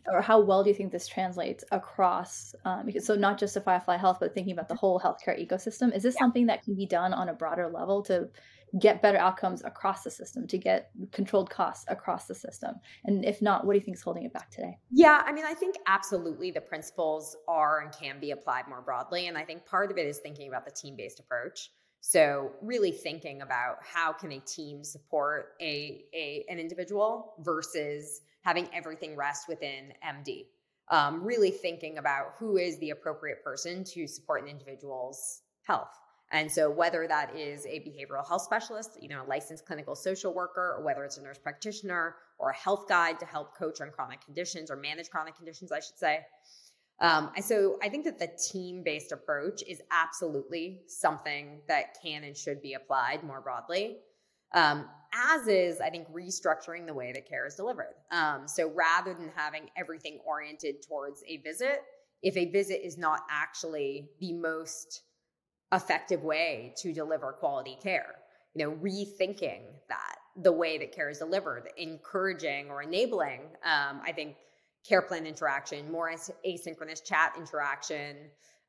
or 0.07 0.21
how 0.21 0.41
well 0.41 0.63
do 0.63 0.69
you 0.69 0.75
think 0.75 0.91
this 0.91 1.07
translates 1.07 1.63
across 1.71 2.53
um, 2.65 2.89
so 2.99 3.15
not 3.15 3.37
just 3.37 3.53
to 3.53 3.61
firefly 3.61 3.95
health 3.95 4.17
but 4.19 4.33
thinking 4.33 4.53
about 4.53 4.67
the 4.67 4.75
whole 4.75 4.99
healthcare 4.99 5.39
ecosystem 5.39 5.95
is 5.95 6.03
this 6.03 6.15
yeah. 6.15 6.19
something 6.19 6.47
that 6.47 6.63
can 6.63 6.75
be 6.75 6.85
done 6.85 7.13
on 7.13 7.29
a 7.29 7.33
broader 7.33 7.69
level 7.69 8.01
to 8.01 8.27
get 8.79 9.01
better 9.01 9.17
outcomes 9.17 9.63
across 9.63 10.03
the 10.03 10.11
system 10.11 10.47
to 10.47 10.57
get 10.57 10.91
controlled 11.11 11.49
costs 11.49 11.85
across 11.87 12.25
the 12.25 12.35
system? 12.35 12.75
And 13.05 13.23
if 13.25 13.41
not 13.41 13.65
what 13.65 13.73
do 13.73 13.79
you 13.79 13.85
think 13.85 13.97
is 13.97 14.03
holding 14.03 14.23
it 14.23 14.33
back 14.33 14.49
today? 14.49 14.77
Yeah 14.91 15.21
i 15.25 15.31
mean 15.31 15.45
i 15.45 15.53
think 15.53 15.75
absolutely 15.87 16.51
the 16.51 16.61
principles 16.61 17.35
are 17.47 17.81
and 17.81 17.91
can 17.91 18.19
be 18.19 18.31
applied 18.31 18.67
more 18.67 18.81
broadly 18.81 19.27
and 19.27 19.37
i 19.37 19.43
think 19.43 19.65
part 19.65 19.91
of 19.91 19.97
it 19.97 20.05
is 20.05 20.17
thinking 20.19 20.47
about 20.47 20.65
the 20.65 20.71
team-based 20.71 21.19
approach. 21.19 21.71
So 22.05 22.51
really 22.61 22.91
thinking 22.91 23.43
about 23.43 23.77
how 23.81 24.11
can 24.11 24.33
a 24.33 24.39
team 24.39 24.83
support 24.83 25.53
a, 25.61 26.03
a 26.13 26.45
an 26.49 26.59
individual 26.59 27.35
versus 27.39 28.21
having 28.41 28.67
everything 28.73 29.15
rest 29.15 29.47
within 29.47 29.93
md 30.05 30.47
um, 30.89 31.23
really 31.23 31.51
thinking 31.51 31.97
about 31.97 32.33
who 32.37 32.57
is 32.57 32.77
the 32.79 32.89
appropriate 32.89 33.43
person 33.43 33.83
to 33.85 34.05
support 34.07 34.43
an 34.43 34.49
individual's 34.49 35.41
health 35.63 35.97
and 36.33 36.51
so 36.51 36.69
whether 36.69 37.07
that 37.07 37.35
is 37.35 37.67
a 37.67 37.79
behavioral 37.81 38.27
health 38.27 38.41
specialist, 38.41 38.97
you 38.99 39.07
know, 39.07 39.23
a 39.23 39.27
licensed 39.27 39.67
clinical 39.67 39.95
social 39.95 40.33
worker, 40.33 40.75
or 40.77 40.83
whether 40.83 41.05
it's 41.05 41.17
a 41.17 41.21
nurse 41.21 41.37
practitioner 41.37 42.15
or 42.39 42.49
a 42.49 42.55
health 42.55 42.89
guide 42.89 43.19
to 43.19 43.25
help 43.25 43.55
coach 43.55 43.81
on 43.81 43.91
chronic 43.91 44.19
conditions 44.19 44.71
or 44.71 44.75
manage 44.75 45.11
chronic 45.11 45.35
conditions, 45.37 45.71
I 45.71 45.79
should 45.79 45.97
say. 45.97 46.21
Um, 46.99 47.29
so 47.39 47.77
I 47.83 47.89
think 47.89 48.05
that 48.05 48.17
the 48.17 48.31
team 48.51 48.81
based 48.83 49.11
approach 49.11 49.61
is 49.67 49.81
absolutely 49.91 50.81
something 50.87 51.61
that 51.67 51.97
can 52.03 52.23
and 52.23 52.35
should 52.35 52.63
be 52.63 52.73
applied 52.73 53.23
more 53.23 53.39
broadly. 53.39 53.97
Um, 54.55 54.89
as 55.13 55.47
is, 55.47 55.81
I 55.81 55.91
think, 55.91 56.07
restructuring 56.11 56.87
the 56.87 56.95
way 56.95 57.11
that 57.11 57.29
care 57.29 57.45
is 57.45 57.53
delivered. 57.53 57.93
Um, 58.11 58.47
so 58.47 58.71
rather 58.71 59.13
than 59.13 59.29
having 59.35 59.69
everything 59.77 60.19
oriented 60.25 60.81
towards 60.87 61.23
a 61.27 61.37
visit, 61.37 61.83
if 62.23 62.35
a 62.37 62.49
visit 62.49 62.83
is 62.83 62.97
not 62.97 63.21
actually 63.29 64.09
the 64.19 64.33
most 64.33 65.03
effective 65.73 66.23
way 66.23 66.73
to 66.77 66.93
deliver 66.93 67.33
quality 67.33 67.77
care. 67.81 68.15
You 68.55 68.65
know, 68.65 68.71
rethinking 68.75 69.61
that 69.89 70.15
the 70.41 70.51
way 70.51 70.77
that 70.77 70.91
care 70.91 71.09
is 71.09 71.19
delivered, 71.19 71.69
encouraging 71.77 72.69
or 72.69 72.83
enabling. 72.83 73.41
Um, 73.63 74.01
I 74.05 74.11
think 74.11 74.35
care 74.87 75.01
plan 75.01 75.25
interaction, 75.25 75.91
more 75.91 76.11
asynchronous 76.47 77.03
chat 77.03 77.33
interaction. 77.37 78.17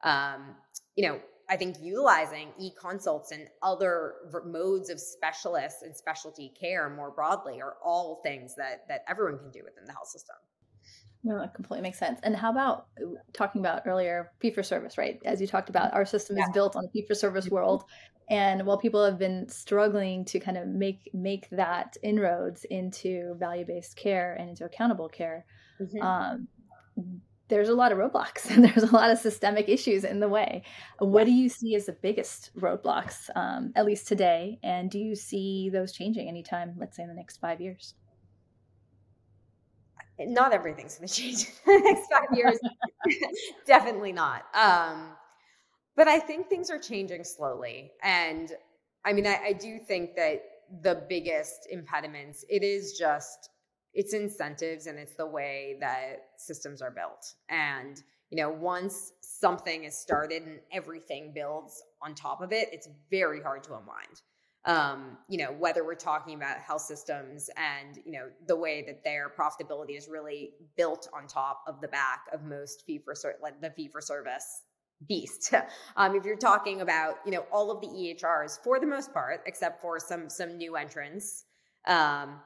Um, 0.02 0.56
you 0.96 1.08
know, 1.08 1.20
I 1.48 1.56
think 1.56 1.76
utilizing 1.82 2.48
e-consults 2.58 3.30
and 3.30 3.48
other 3.62 4.14
modes 4.46 4.88
of 4.88 4.98
specialists 4.98 5.82
and 5.82 5.94
specialty 5.94 6.52
care 6.58 6.88
more 6.88 7.10
broadly 7.10 7.60
are 7.60 7.76
all 7.84 8.20
things 8.22 8.54
that 8.56 8.88
that 8.88 9.04
everyone 9.08 9.38
can 9.38 9.50
do 9.50 9.60
within 9.64 9.84
the 9.84 9.92
health 9.92 10.08
system. 10.08 10.36
No, 11.24 11.38
that 11.38 11.54
completely 11.54 11.82
makes 11.82 11.98
sense. 11.98 12.20
And 12.22 12.37
how 12.37 12.50
about 12.50 12.87
uh, 13.00 13.16
talking 13.32 13.62
about 13.62 13.82
earlier 13.87 14.30
fee 14.40 14.50
for 14.50 14.62
service, 14.62 14.98
right? 14.98 15.18
As 15.24 15.40
you 15.40 15.46
talked 15.46 15.70
about, 15.70 15.94
our 15.94 16.04
system 16.04 16.37
yeah. 16.37 16.44
is 16.44 16.50
built 16.52 16.76
on 16.76 16.84
a 16.84 16.88
fee 16.88 17.06
for 17.06 17.14
service 17.14 17.46
mm-hmm. 17.46 17.54
world. 17.54 17.84
And 18.28 18.66
while 18.66 18.78
people 18.78 19.04
have 19.04 19.18
been 19.18 19.48
struggling 19.48 20.24
to 20.26 20.38
kind 20.38 20.56
of 20.56 20.68
make 20.68 21.10
make 21.12 21.48
that 21.50 21.96
inroads 22.02 22.64
into 22.64 23.34
value 23.38 23.64
based 23.66 23.96
care 23.96 24.34
and 24.34 24.50
into 24.50 24.64
accountable 24.64 25.08
care, 25.08 25.46
mm-hmm. 25.80 26.02
um, 26.02 26.48
there's 27.48 27.68
a 27.68 27.74
lot 27.74 27.92
of 27.92 27.98
roadblocks 27.98 28.50
and 28.50 28.62
there's 28.62 28.82
a 28.82 28.94
lot 28.94 29.10
of 29.10 29.18
systemic 29.18 29.68
issues 29.68 30.04
in 30.04 30.20
the 30.20 30.28
way. 30.28 30.62
What 30.98 31.20
yeah. 31.20 31.24
do 31.24 31.32
you 31.32 31.48
see 31.48 31.74
as 31.74 31.87
the 31.87 31.92
biggest 31.92 32.50
roadblocks, 32.58 33.30
um, 33.34 33.72
at 33.76 33.87
least 33.87 34.08
today? 34.08 34.58
And 34.62 34.90
do 34.90 34.98
you 34.98 35.14
see 35.14 35.70
those 35.70 35.92
changing 35.92 36.28
anytime, 36.28 36.74
let's 36.78 36.96
say, 36.96 37.02
in 37.02 37.08
the 37.08 37.14
next 37.14 37.38
five 37.38 37.60
years? 37.60 37.94
Not 40.18 40.53
everything's 40.53 40.96
going 40.96 41.09
to 41.09 41.14
change 41.14 41.46
in 41.66 41.83
the 41.83 41.90
next 41.92 42.11
five 42.11 42.37
years. 42.37 42.59
Definitely 43.66 44.12
not. 44.12 44.44
Um, 44.55 45.11
but 45.96 46.09
I 46.09 46.18
think 46.18 46.48
things 46.48 46.70
are 46.70 46.79
changing 46.79 47.24
slowly. 47.24 47.92
And 48.03 48.53
I 49.05 49.12
mean, 49.12 49.27
I, 49.27 49.40
I 49.46 49.53
do 49.53 49.79
think 49.79 50.16
that 50.16 50.42
the 50.83 51.05
biggest 51.09 51.68
impediments, 51.70 52.44
it 52.48 52.62
is 52.62 52.96
just, 52.98 53.50
it's 53.92 54.12
incentives 54.12 54.87
and 54.87 54.98
it's 54.98 55.14
the 55.14 55.27
way 55.27 55.77
that 55.81 56.31
systems 56.37 56.83
are 56.83 56.90
built. 56.90 57.35
And, 57.48 58.03
you 58.31 58.37
know, 58.37 58.50
once 58.50 59.12
something 59.20 59.85
is 59.85 59.96
started 59.96 60.42
and 60.42 60.59
everything 60.72 61.33
builds 61.33 61.81
on 62.03 62.14
top 62.14 62.40
of 62.40 62.50
it, 62.53 62.68
it's 62.72 62.88
very 63.11 63.40
hard 63.40 63.62
to 63.64 63.74
unwind 63.74 64.22
um, 64.66 65.18
you 65.29 65.38
know, 65.38 65.53
whether 65.59 65.85
we're 65.85 65.94
talking 65.94 66.35
about 66.35 66.59
health 66.59 66.83
systems 66.83 67.50
and, 67.57 67.98
you 68.05 68.12
know, 68.12 68.29
the 68.46 68.57
way 68.57 68.83
that 68.87 69.05
their 69.05 69.29
profitability 69.29 69.96
is 69.96 70.09
really 70.09 70.53
built 70.77 71.09
on 71.12 71.27
top 71.27 71.62
of 71.66 71.81
the 71.81 71.88
back 71.88 72.20
of 72.33 72.44
most 72.44 72.85
fee 72.87 72.98
for 72.98 73.14
service, 73.14 73.40
like 73.42 73.61
the 73.61 73.70
fee 73.70 73.88
for 73.88 74.00
service 74.00 74.62
beast. 75.07 75.53
um, 75.96 76.14
if 76.14 76.24
you're 76.24 76.37
talking 76.37 76.81
about, 76.81 77.16
you 77.27 77.33
know, 77.33 77.44
all 77.53 77.70
of 77.70 77.81
the 77.83 77.88
EHRs 77.88 78.59
for 78.64 78.81
the 78.81 78.87
most 78.87 79.12
part, 79.12 79.42
except 79.46 79.83
for 79.83 80.00
some, 80.00 80.31
some 80.31 80.57
new 80.57 80.77
entrants, 80.77 81.44
um, 81.87 82.40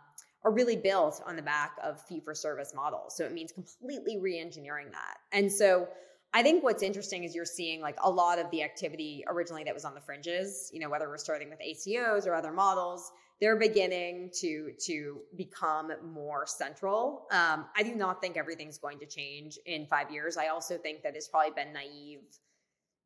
are 0.44 0.52
really 0.52 0.76
built 0.76 1.22
on 1.26 1.36
the 1.36 1.42
back 1.42 1.76
of 1.82 2.00
fee 2.06 2.20
for 2.20 2.34
service 2.34 2.72
models. 2.74 3.16
So 3.16 3.24
it 3.24 3.32
means 3.32 3.52
completely 3.52 4.18
re-engineering 4.18 4.88
that. 4.92 5.18
And 5.32 5.50
so 5.50 5.88
I 6.34 6.42
think 6.42 6.62
what's 6.62 6.82
interesting 6.82 7.24
is 7.24 7.34
you're 7.34 7.46
seeing 7.46 7.80
like 7.80 7.96
a 8.02 8.10
lot 8.10 8.38
of 8.38 8.50
the 8.50 8.62
activity 8.62 9.24
originally 9.26 9.64
that 9.64 9.74
was 9.74 9.84
on 9.84 9.94
the 9.94 10.00
fringes, 10.00 10.70
you 10.74 10.80
know, 10.80 10.90
whether 10.90 11.08
we're 11.08 11.16
starting 11.16 11.48
with 11.48 11.58
ACOs 11.60 12.26
or 12.26 12.34
other 12.34 12.52
models, 12.52 13.10
they're 13.40 13.56
beginning 13.56 14.30
to 14.40 14.72
to 14.86 15.20
become 15.36 15.92
more 16.12 16.44
central. 16.46 17.26
Um, 17.30 17.66
I 17.76 17.82
do 17.82 17.94
not 17.94 18.20
think 18.20 18.36
everything's 18.36 18.78
going 18.78 18.98
to 18.98 19.06
change 19.06 19.58
in 19.64 19.86
five 19.86 20.10
years. 20.10 20.36
I 20.36 20.48
also 20.48 20.76
think 20.76 21.02
that 21.02 21.16
it's 21.16 21.28
probably 21.28 21.52
been 21.52 21.72
naive, 21.72 22.20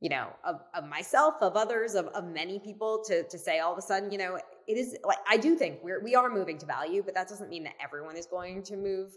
you 0.00 0.08
know, 0.08 0.28
of, 0.42 0.61
of 0.74 0.88
myself, 0.88 1.35
of 1.42 1.54
others, 1.54 1.94
of, 1.94 2.06
of 2.08 2.24
many 2.24 2.58
people 2.58 3.04
to 3.06 3.22
to 3.24 3.38
say 3.38 3.61
all 3.61 3.72
of 3.72 3.78
a 3.78 3.82
sudden, 3.82 4.11
you 4.11 4.18
know, 4.18 4.38
it 4.66 4.76
is 4.76 4.96
like 5.04 5.18
I 5.28 5.37
do 5.37 5.54
think 5.54 5.78
we're 5.85 6.02
we 6.02 6.16
are 6.16 6.28
moving 6.28 6.58
to 6.58 6.66
value, 6.66 7.02
but 7.04 7.14
that 7.14 7.28
doesn't 7.28 7.50
mean 7.50 7.64
that 7.64 7.74
everyone 7.80 8.16
is 8.16 8.26
going 8.26 8.64
to 8.64 8.76
move 8.76 9.12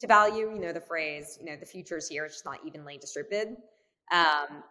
to 0.00 0.06
value. 0.06 0.52
You 0.52 0.60
know, 0.60 0.72
the 0.72 0.80
phrase, 0.80 1.38
you 1.40 1.46
know, 1.46 1.56
the 1.56 1.66
future 1.66 1.96
is 1.96 2.08
here, 2.08 2.24
it's 2.24 2.36
just 2.36 2.44
not 2.44 2.58
evenly 2.66 2.98
distributed. 2.98 3.56
Um, 4.12 4.62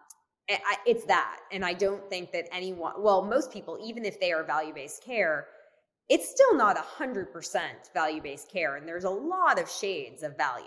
it's 0.86 1.06
that. 1.06 1.38
And 1.52 1.64
I 1.64 1.74
don't 1.74 2.10
think 2.10 2.32
that 2.32 2.48
anyone, 2.52 2.94
well, 2.98 3.24
most 3.24 3.52
people, 3.54 3.78
even 3.84 4.04
if 4.04 4.20
they 4.20 4.32
are 4.32 4.44
value 4.44 4.74
based 4.74 5.04
care, 5.04 5.48
it's 6.10 6.30
still 6.30 6.56
not 6.56 6.76
100% 6.76 7.28
value 7.94 8.22
based 8.22 8.52
care. 8.52 8.76
And 8.76 8.88
there's 8.88 9.04
a 9.04 9.10
lot 9.10 9.60
of 9.60 9.70
shades 9.70 10.24
of 10.24 10.36
value. 10.38 10.66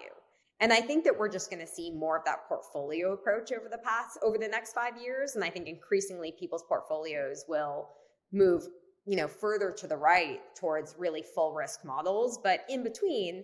And 0.60 0.72
I 0.72 0.80
think 0.80 1.02
that 1.04 1.18
we're 1.18 1.28
just 1.28 1.50
going 1.50 1.60
to 1.60 1.66
see 1.66 1.90
more 1.90 2.16
of 2.16 2.24
that 2.24 2.46
portfolio 2.48 3.12
approach 3.14 3.50
over 3.50 3.68
the 3.68 3.78
past, 3.78 4.20
over 4.22 4.38
the 4.38 4.46
next 4.46 4.72
five 4.72 4.96
years. 4.96 5.34
And 5.34 5.42
I 5.42 5.50
think 5.50 5.66
increasingly 5.66 6.32
people's 6.38 6.62
portfolios 6.68 7.44
will 7.48 7.88
move, 8.32 8.62
you 9.04 9.16
know, 9.16 9.26
further 9.26 9.72
to 9.72 9.88
the 9.88 9.96
right 9.96 10.38
towards 10.56 10.94
really 10.96 11.24
full 11.34 11.52
risk 11.52 11.84
models. 11.84 12.38
But 12.40 12.60
in 12.68 12.84
between, 12.84 13.42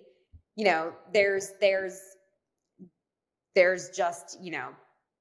you 0.58 0.64
know, 0.64 0.92
there's, 1.14 1.52
there's, 1.60 2.00
there's 3.54 3.90
just, 3.90 4.36
you 4.42 4.50
know, 4.50 4.70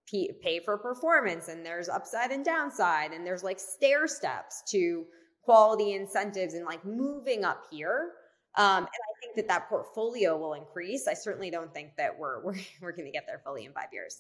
pay 0.10 0.60
for 0.66 0.80
performance 0.80 1.48
and 1.48 1.64
there's 1.64 1.90
upside 1.90 2.32
and 2.32 2.44
downside 2.44 3.12
and 3.12 3.26
there's 3.26 3.44
like 3.44 3.60
stair 3.60 4.08
steps 4.08 4.64
to 4.68 5.06
quality 5.44 5.94
incentives 5.94 6.56
and 6.56 6.66
like 6.66 6.84
moving 6.84 7.46
up 7.46 7.66
here. 7.70 8.14
Um, 8.56 8.78
and 8.80 8.88
i 8.88 9.14
think 9.22 9.36
that 9.36 9.48
that 9.48 9.70
portfolio 9.70 10.36
will 10.36 10.56
increase. 10.56 11.08
I 11.08 11.14
certainly 11.14 11.52
don't 11.52 11.72
think 11.72 11.96
that 11.98 12.18
we're 12.18 12.42
we're, 12.44 12.56
we're 12.82 12.92
going 12.94 13.06
to 13.06 13.12
get 13.12 13.28
there 13.28 13.42
fully 13.46 13.66
in 13.66 13.74
five 13.74 13.90
years. 13.94 14.18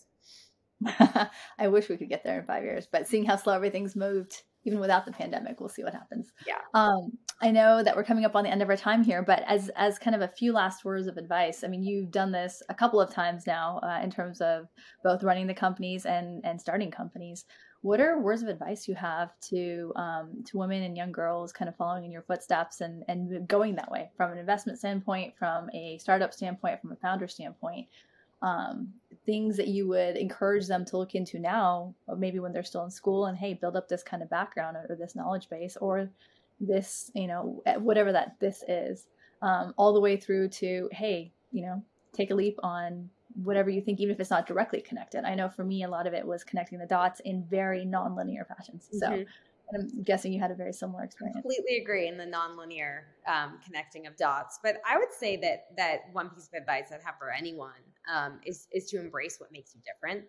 I 1.57 1.67
wish 1.67 1.89
we 1.89 1.97
could 1.97 2.09
get 2.09 2.23
there 2.23 2.41
in 2.41 2.45
five 2.45 2.63
years 2.63 2.87
but 2.91 3.07
seeing 3.07 3.25
how 3.25 3.37
slow 3.37 3.55
everything's 3.55 3.95
moved 3.95 4.43
even 4.65 4.79
without 4.79 5.05
the 5.05 5.11
pandemic. 5.11 5.59
We'll 5.59 5.69
see 5.69 5.83
what 5.83 5.93
happens. 5.93 6.31
Yeah. 6.45 6.55
Um, 6.73 7.17
I 7.41 7.51
know 7.51 7.83
that 7.83 7.95
we're 7.95 8.03
coming 8.03 8.25
up 8.25 8.35
on 8.35 8.43
the 8.43 8.49
end 8.49 8.61
of 8.61 8.69
our 8.69 8.77
time 8.77 9.03
here, 9.03 9.21
but 9.21 9.43
as 9.47 9.69
as 9.75 9.99
kind 9.99 10.15
of 10.15 10.21
a 10.21 10.27
few 10.27 10.53
last 10.53 10.83
words 10.83 11.07
of 11.07 11.17
advice, 11.17 11.63
I 11.63 11.67
mean, 11.67 11.83
you've 11.83 12.11
done 12.11 12.31
this 12.31 12.63
a 12.69 12.73
couple 12.73 12.99
of 12.99 13.13
times 13.13 13.45
now 13.45 13.79
uh, 13.83 13.99
in 14.03 14.09
terms 14.09 14.41
of 14.41 14.67
both 15.03 15.23
running 15.23 15.47
the 15.47 15.53
companies 15.53 16.05
and 16.05 16.43
and 16.45 16.59
starting 16.59 16.91
companies. 16.91 17.45
What 17.81 18.01
are 18.01 18.19
words 18.19 18.41
of 18.41 18.49
advice 18.49 18.87
you 18.87 18.95
have 18.95 19.39
to 19.49 19.93
um, 19.95 20.43
to 20.47 20.57
women 20.57 20.81
and 20.81 20.97
young 20.97 21.11
girls, 21.11 21.53
kind 21.53 21.69
of 21.69 21.75
following 21.75 22.05
in 22.05 22.11
your 22.11 22.23
footsteps 22.23 22.81
and 22.81 23.03
and 23.07 23.47
going 23.47 23.75
that 23.75 23.91
way 23.91 24.09
from 24.17 24.31
an 24.31 24.39
investment 24.39 24.79
standpoint, 24.79 25.35
from 25.37 25.69
a 25.75 25.99
startup 25.99 26.33
standpoint, 26.33 26.81
from 26.81 26.91
a 26.91 26.95
founder 26.95 27.27
standpoint? 27.27 27.87
Um, 28.41 28.93
things 29.25 29.57
that 29.57 29.67
you 29.67 29.87
would 29.87 30.15
encourage 30.15 30.67
them 30.67 30.85
to 30.85 30.97
look 30.97 31.15
into 31.15 31.39
now, 31.39 31.93
maybe 32.17 32.39
when 32.39 32.53
they're 32.53 32.63
still 32.63 32.83
in 32.83 32.91
school, 32.91 33.25
and 33.25 33.37
hey, 33.37 33.53
build 33.53 33.75
up 33.75 33.89
this 33.89 34.03
kind 34.03 34.23
of 34.23 34.29
background 34.29 34.77
or, 34.77 34.85
or 34.89 34.95
this 34.95 35.15
knowledge 35.15 35.49
base 35.49 35.77
or 35.77 36.09
this, 36.59 37.11
you 37.13 37.27
know, 37.27 37.61
whatever 37.77 38.11
that 38.11 38.35
this 38.39 38.63
is, 38.67 39.07
um, 39.41 39.73
all 39.77 39.93
the 39.93 39.99
way 39.99 40.17
through 40.17 40.49
to 40.49 40.89
hey, 40.91 41.31
you 41.51 41.61
know, 41.61 41.83
take 42.13 42.31
a 42.31 42.35
leap 42.35 42.57
on 42.63 43.09
whatever 43.43 43.69
you 43.69 43.81
think, 43.81 43.99
even 43.99 44.13
if 44.13 44.19
it's 44.19 44.31
not 44.31 44.47
directly 44.47 44.81
connected. 44.81 45.23
I 45.23 45.35
know 45.35 45.49
for 45.49 45.63
me, 45.63 45.83
a 45.83 45.89
lot 45.89 46.07
of 46.07 46.13
it 46.13 46.25
was 46.25 46.43
connecting 46.43 46.79
the 46.79 46.87
dots 46.87 47.19
in 47.19 47.43
very 47.43 47.85
nonlinear 47.85 48.47
fashions. 48.47 48.87
So 48.91 49.07
mm-hmm. 49.07 49.23
And 49.69 49.91
I'm 49.91 50.03
guessing 50.03 50.31
you 50.31 50.39
had 50.39 50.51
a 50.51 50.55
very 50.55 50.73
similar 50.73 51.03
experience. 51.03 51.35
Completely 51.35 51.77
agree 51.77 52.07
in 52.07 52.17
the 52.17 52.25
nonlinear 52.25 53.01
um, 53.27 53.59
connecting 53.65 54.07
of 54.07 54.15
dots. 54.15 54.59
But 54.63 54.77
I 54.89 54.97
would 54.97 55.11
say 55.11 55.37
that 55.37 55.65
that 55.77 56.01
one 56.13 56.29
piece 56.29 56.47
of 56.47 56.59
advice 56.59 56.91
I'd 56.91 57.01
have 57.03 57.15
for 57.19 57.31
anyone 57.31 57.71
um, 58.13 58.39
is 58.45 58.67
is 58.71 58.85
to 58.91 58.99
embrace 58.99 59.39
what 59.39 59.51
makes 59.51 59.75
you 59.75 59.81
different 59.85 60.25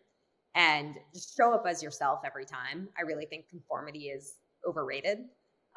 and 0.54 0.96
just 1.14 1.36
show 1.36 1.52
up 1.52 1.64
as 1.66 1.82
yourself 1.82 2.20
every 2.24 2.44
time. 2.44 2.88
I 2.98 3.02
really 3.02 3.26
think 3.26 3.48
conformity 3.48 4.06
is 4.06 4.34
overrated. 4.66 5.18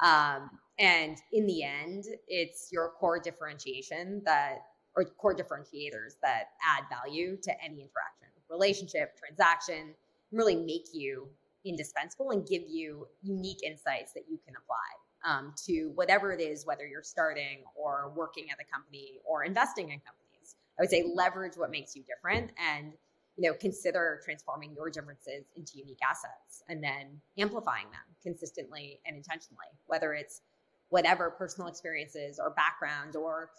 Um, 0.02 0.50
and 0.78 1.16
in 1.32 1.46
the 1.46 1.62
end, 1.62 2.04
it's 2.26 2.68
your 2.72 2.90
core 2.98 3.20
differentiation 3.20 4.22
that 4.24 4.58
or 4.96 5.04
core 5.04 5.34
differentiators 5.34 6.14
that 6.22 6.48
add 6.62 6.84
value 6.90 7.36
to 7.42 7.64
any 7.64 7.76
interaction, 7.76 8.28
relationship, 8.50 9.16
transaction, 9.16 9.94
really 10.32 10.56
make 10.56 10.86
you 10.92 11.28
indispensable 11.64 12.30
and 12.30 12.46
give 12.46 12.62
you 12.68 13.06
unique 13.22 13.62
insights 13.62 14.12
that 14.12 14.24
you 14.28 14.38
can 14.44 14.54
apply 14.56 14.76
um, 15.24 15.54
to 15.66 15.92
whatever 15.94 16.32
it 16.32 16.40
is, 16.40 16.66
whether 16.66 16.86
you're 16.86 17.02
starting 17.02 17.62
or 17.76 18.12
working 18.16 18.46
at 18.50 18.58
a 18.60 18.72
company 18.72 19.20
or 19.24 19.44
investing 19.44 19.90
in 19.90 20.00
companies. 20.00 20.56
I 20.78 20.82
would 20.82 20.90
say 20.90 21.04
leverage 21.14 21.52
what 21.56 21.70
makes 21.70 21.94
you 21.94 22.02
different 22.02 22.50
and 22.58 22.92
you 23.36 23.48
know 23.48 23.56
consider 23.56 24.20
transforming 24.24 24.74
your 24.74 24.90
differences 24.90 25.44
into 25.56 25.78
unique 25.78 26.00
assets 26.08 26.62
and 26.68 26.82
then 26.82 27.20
amplifying 27.38 27.86
them 27.86 28.00
consistently 28.22 29.00
and 29.06 29.16
intentionally 29.16 29.66
whether 29.86 30.12
it's 30.12 30.42
whatever 30.90 31.30
personal 31.30 31.68
experiences 31.68 32.38
or 32.38 32.50
background 32.50 33.16
or 33.16 33.50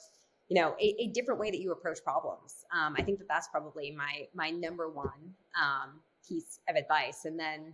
you 0.47 0.59
know 0.61 0.75
a, 0.79 0.95
a 0.99 1.07
different 1.07 1.39
way 1.39 1.49
that 1.49 1.59
you 1.59 1.71
approach 1.71 1.97
problems 2.03 2.65
um, 2.71 2.95
i 2.97 3.01
think 3.01 3.17
that 3.17 3.27
that's 3.27 3.47
probably 3.47 3.91
my 3.91 4.27
my 4.35 4.51
number 4.51 4.89
one 4.89 5.33
um, 5.59 5.99
piece 6.27 6.59
of 6.69 6.75
advice 6.75 7.25
and 7.25 7.39
then 7.39 7.73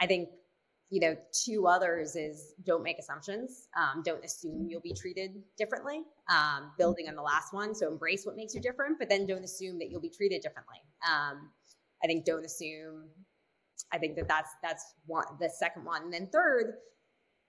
I 0.00 0.06
think, 0.06 0.28
you 0.90 1.00
know, 1.00 1.16
two 1.44 1.66
others 1.66 2.16
is 2.16 2.54
don't 2.64 2.82
make 2.82 2.98
assumptions. 2.98 3.68
Um, 3.76 4.02
don't 4.04 4.24
assume 4.24 4.66
you'll 4.68 4.80
be 4.80 4.94
treated 4.94 5.42
differently. 5.56 6.02
Um, 6.30 6.72
building 6.78 7.08
on 7.08 7.14
the 7.14 7.22
last 7.22 7.52
one, 7.52 7.74
so 7.74 7.88
embrace 7.88 8.24
what 8.24 8.36
makes 8.36 8.54
you 8.54 8.60
different, 8.60 8.98
but 8.98 9.08
then 9.08 9.26
don't 9.26 9.44
assume 9.44 9.78
that 9.78 9.90
you'll 9.90 10.00
be 10.00 10.10
treated 10.10 10.40
differently. 10.42 10.78
Um, 11.06 11.50
I 12.02 12.06
think 12.06 12.24
don't 12.24 12.44
assume. 12.44 13.08
I 13.92 13.98
think 13.98 14.16
that 14.16 14.28
that's 14.28 14.50
that's 14.62 14.94
one 15.06 15.24
the 15.40 15.48
second 15.48 15.84
one, 15.84 16.02
and 16.02 16.12
then 16.12 16.28
third, 16.32 16.74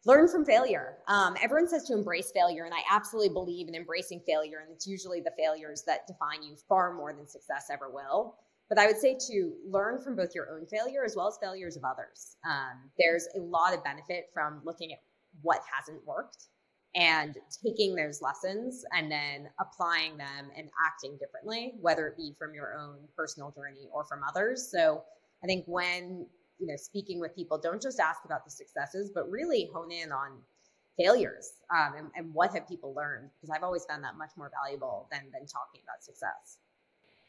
learn 0.05 0.27
from 0.27 0.45
failure. 0.45 0.97
Um, 1.07 1.35
everyone 1.41 1.67
says 1.67 1.83
to 1.85 1.93
embrace 1.93 2.31
failure, 2.31 2.65
and 2.65 2.73
I 2.73 2.79
absolutely 2.89 3.33
believe 3.33 3.67
in 3.67 3.75
embracing 3.75 4.21
failure, 4.25 4.59
and 4.65 4.73
it's 4.73 4.87
usually 4.87 5.21
the 5.21 5.33
failures 5.37 5.83
that 5.87 6.07
define 6.07 6.43
you 6.43 6.55
far 6.67 6.93
more 6.93 7.13
than 7.13 7.27
success 7.27 7.67
ever 7.71 7.89
will. 7.89 8.35
But 8.69 8.77
I 8.77 8.85
would 8.85 8.97
say 8.97 9.17
to 9.27 9.53
learn 9.67 9.99
from 9.99 10.15
both 10.15 10.35
your 10.35 10.51
own 10.51 10.67
failure 10.67 11.03
as 11.03 11.15
well 11.15 11.27
as 11.27 11.37
failures 11.41 11.75
of 11.75 11.83
others. 11.83 12.37
Um, 12.45 12.91
there's 12.99 13.27
a 13.35 13.39
lot 13.39 13.73
of 13.73 13.83
benefit 13.83 14.29
from 14.33 14.61
looking 14.63 14.91
at 14.93 14.99
what 15.41 15.61
hasn't 15.75 16.05
worked 16.05 16.45
and 16.95 17.37
taking 17.63 17.95
those 17.95 18.21
lessons 18.21 18.83
and 18.95 19.11
then 19.11 19.49
applying 19.59 20.17
them 20.17 20.49
and 20.57 20.69
acting 20.87 21.17
differently, 21.19 21.73
whether 21.81 22.07
it 22.07 22.17
be 22.17 22.33
from 22.37 22.53
your 22.53 22.77
own 22.79 22.97
personal 23.15 23.51
journey 23.51 23.87
or 23.91 24.05
from 24.05 24.21
others. 24.27 24.69
So 24.71 25.03
I 25.43 25.47
think 25.47 25.65
when 25.67 26.25
you 26.59 26.67
know 26.67 26.75
speaking 26.77 27.19
with 27.19 27.35
people, 27.35 27.59
don't 27.59 27.81
just 27.81 27.99
ask 27.99 28.25
about 28.25 28.43
the 28.43 28.51
successes, 28.51 29.11
but 29.13 29.29
really 29.29 29.69
hone 29.73 29.91
in 29.91 30.11
on 30.11 30.39
failures 30.97 31.53
um, 31.73 31.93
and, 31.97 32.07
and 32.15 32.33
what 32.33 32.53
have 32.53 32.67
people 32.67 32.93
learned 32.93 33.29
because 33.39 33.55
I've 33.55 33.63
always 33.63 33.85
found 33.85 34.03
that 34.03 34.17
much 34.17 34.31
more 34.35 34.51
valuable 34.63 35.07
than 35.11 35.21
than 35.31 35.45
talking 35.47 35.81
about 35.83 36.03
success. 36.03 36.57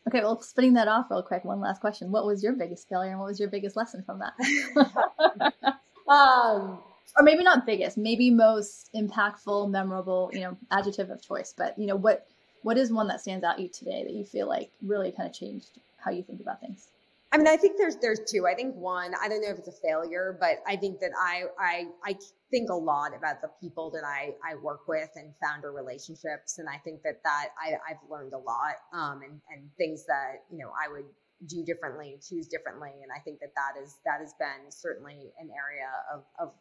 Okay, 0.09 0.23
well, 0.23 0.41
spinning 0.41 0.75
that 0.75 0.89
off 0.89 1.11
real 1.11 1.23
quick, 1.23 1.45
one 1.45 1.61
last 1.61 1.81
question. 1.81 2.11
What 2.11 2.25
was 2.27 2.43
your 2.43 2.55
biggest 2.55 2.89
failure 2.89 3.11
and 3.11 3.21
what 3.21 3.29
was 3.29 3.39
your 3.39 3.51
biggest 3.51 3.77
lesson 3.77 4.03
from 4.03 4.21
that? 4.21 5.53
um, 6.09 6.79
or 7.17 7.23
maybe 7.23 7.45
not 7.45 7.67
biggest, 7.67 7.99
maybe 7.99 8.31
most 8.31 8.91
impactful, 8.95 9.71
memorable, 9.71 10.31
you 10.33 10.41
know, 10.41 10.57
adjective 10.71 11.11
of 11.11 11.23
choice. 11.23 11.55
But, 11.57 11.79
you 11.79 11.87
know, 11.87 11.97
what 11.97 12.27
what 12.63 12.77
is 12.77 12.93
one 12.93 13.09
that 13.09 13.21
stands 13.21 13.45
out 13.45 13.57
to 13.57 13.63
you 13.63 13.69
today 13.69 14.05
that 14.05 14.13
you 14.13 14.25
feel 14.25 14.47
like 14.47 14.71
really 14.83 15.13
kind 15.13 15.29
of 15.29 15.35
changed 15.35 15.79
how 15.99 16.11
you 16.11 16.23
think 16.23 16.41
about 16.41 16.61
things? 16.61 16.89
I 17.33 17.39
mean, 17.39 17.47
I 17.47 17.57
think 17.57 17.79
there's 17.79 17.97
there's 18.03 18.21
two. 18.29 18.47
I 18.47 18.55
think 18.55 18.75
one, 18.75 19.15
I 19.23 19.29
don't 19.29 19.41
know 19.41 19.51
if 19.51 19.59
it's 19.59 19.69
a 19.69 19.81
failure, 19.87 20.37
but 20.41 20.59
I 20.67 20.75
think 20.75 20.99
that 20.99 21.13
I 21.17 21.45
I 21.61 21.87
I 22.05 22.17
think 22.51 22.71
a 22.71 22.75
lot 22.75 23.13
about 23.17 23.41
the 23.41 23.51
people 23.61 23.91
that 23.93 24.03
I 24.05 24.35
I 24.43 24.57
work 24.57 24.89
with 24.89 25.11
and 25.15 25.33
founder 25.41 25.71
relationships, 25.71 26.59
and 26.59 26.69
I 26.69 26.79
think 26.79 27.03
that 27.05 27.23
that 27.23 27.51
I 27.57 27.75
I've 27.89 28.03
learned 28.11 28.33
a 28.33 28.39
lot, 28.39 28.75
um, 28.93 29.23
and 29.23 29.41
and 29.55 29.71
things 29.79 30.07
that 30.07 30.43
you 30.51 30.59
know 30.59 30.73
I 30.75 30.91
would 30.91 31.07
do 31.47 31.65
differently, 31.65 32.19
choose 32.21 32.49
differently, 32.49 32.91
and 33.01 33.13
I 33.15 33.21
think 33.21 33.39
that 33.41 33.55
that 33.55 33.81
is 33.81 33.99
that 34.05 34.19
has 34.19 34.35
been 34.35 34.67
certainly 34.71 35.31
an 35.39 35.51
area 35.55 35.87
of 36.13 36.25
of 36.41 36.53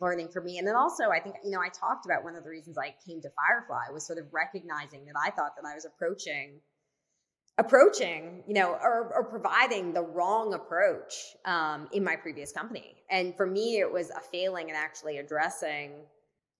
learning 0.00 0.28
for 0.28 0.42
me. 0.42 0.58
And 0.58 0.68
then 0.68 0.76
also, 0.76 1.08
I 1.08 1.20
think 1.20 1.36
you 1.42 1.50
know 1.50 1.60
I 1.60 1.70
talked 1.70 2.04
about 2.04 2.24
one 2.24 2.36
of 2.36 2.44
the 2.44 2.50
reasons 2.50 2.76
I 2.76 2.94
came 3.08 3.22
to 3.22 3.30
Firefly 3.32 3.88
was 3.90 4.06
sort 4.06 4.18
of 4.18 4.26
recognizing 4.34 5.06
that 5.06 5.16
I 5.16 5.30
thought 5.30 5.56
that 5.56 5.64
I 5.66 5.74
was 5.74 5.86
approaching 5.86 6.60
approaching, 7.60 8.42
you 8.46 8.54
know, 8.54 8.70
or, 8.70 9.12
or 9.14 9.24
providing 9.24 9.92
the 9.92 10.02
wrong 10.02 10.54
approach 10.54 11.36
um, 11.44 11.88
in 11.92 12.02
my 12.02 12.16
previous 12.16 12.52
company. 12.52 12.96
And 13.10 13.36
for 13.36 13.46
me, 13.46 13.78
it 13.78 13.92
was 13.92 14.08
a 14.10 14.20
failing 14.20 14.70
in 14.70 14.74
actually 14.74 15.18
addressing 15.18 15.92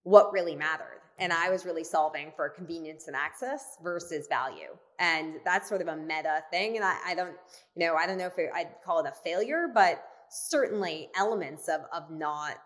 what 0.02 0.30
really 0.32 0.54
mattered. 0.54 1.00
And 1.18 1.32
I 1.32 1.48
was 1.50 1.64
really 1.64 1.84
solving 1.84 2.32
for 2.36 2.48
convenience 2.50 3.06
and 3.06 3.16
access 3.16 3.78
versus 3.82 4.26
value. 4.28 4.76
And 4.98 5.36
that's 5.44 5.68
sort 5.68 5.80
of 5.80 5.88
a 5.88 5.96
meta 5.96 6.42
thing. 6.50 6.76
And 6.76 6.84
I, 6.84 6.96
I 7.06 7.14
don't, 7.14 7.34
you 7.76 7.86
know, 7.86 7.94
I 7.94 8.06
don't 8.06 8.18
know 8.18 8.26
if 8.26 8.38
it, 8.38 8.50
I'd 8.54 8.68
call 8.84 9.00
it 9.00 9.06
a 9.06 9.14
failure, 9.24 9.68
but 9.72 10.02
certainly 10.30 11.08
elements 11.16 11.68
of, 11.68 11.80
of 11.92 12.10
not 12.10 12.56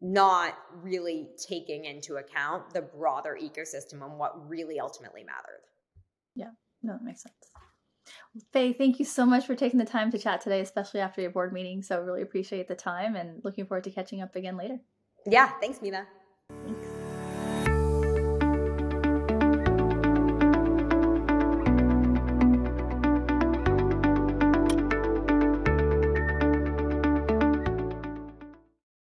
not 0.00 0.54
really 0.80 1.26
taking 1.48 1.84
into 1.84 2.18
account 2.18 2.72
the 2.72 2.80
broader 2.80 3.36
ecosystem 3.42 4.04
and 4.04 4.16
what 4.16 4.48
really 4.48 4.78
ultimately 4.78 5.24
mattered. 5.24 5.62
Yeah. 6.36 6.50
No, 6.82 6.92
that 6.94 7.04
makes 7.04 7.22
sense. 7.22 7.34
Fay, 8.52 8.72
thank 8.72 8.98
you 8.98 9.04
so 9.04 9.26
much 9.26 9.46
for 9.46 9.54
taking 9.54 9.78
the 9.78 9.84
time 9.84 10.10
to 10.12 10.18
chat 10.18 10.40
today, 10.40 10.60
especially 10.60 11.00
after 11.00 11.20
your 11.20 11.30
board 11.30 11.52
meeting. 11.52 11.82
So, 11.82 12.00
really 12.00 12.22
appreciate 12.22 12.68
the 12.68 12.74
time 12.74 13.16
and 13.16 13.44
looking 13.44 13.66
forward 13.66 13.84
to 13.84 13.90
catching 13.90 14.22
up 14.22 14.36
again 14.36 14.56
later. 14.56 14.78
Yeah, 15.26 15.50
thanks, 15.60 15.82
Mina. 15.82 16.06
Thanks. 16.64 16.87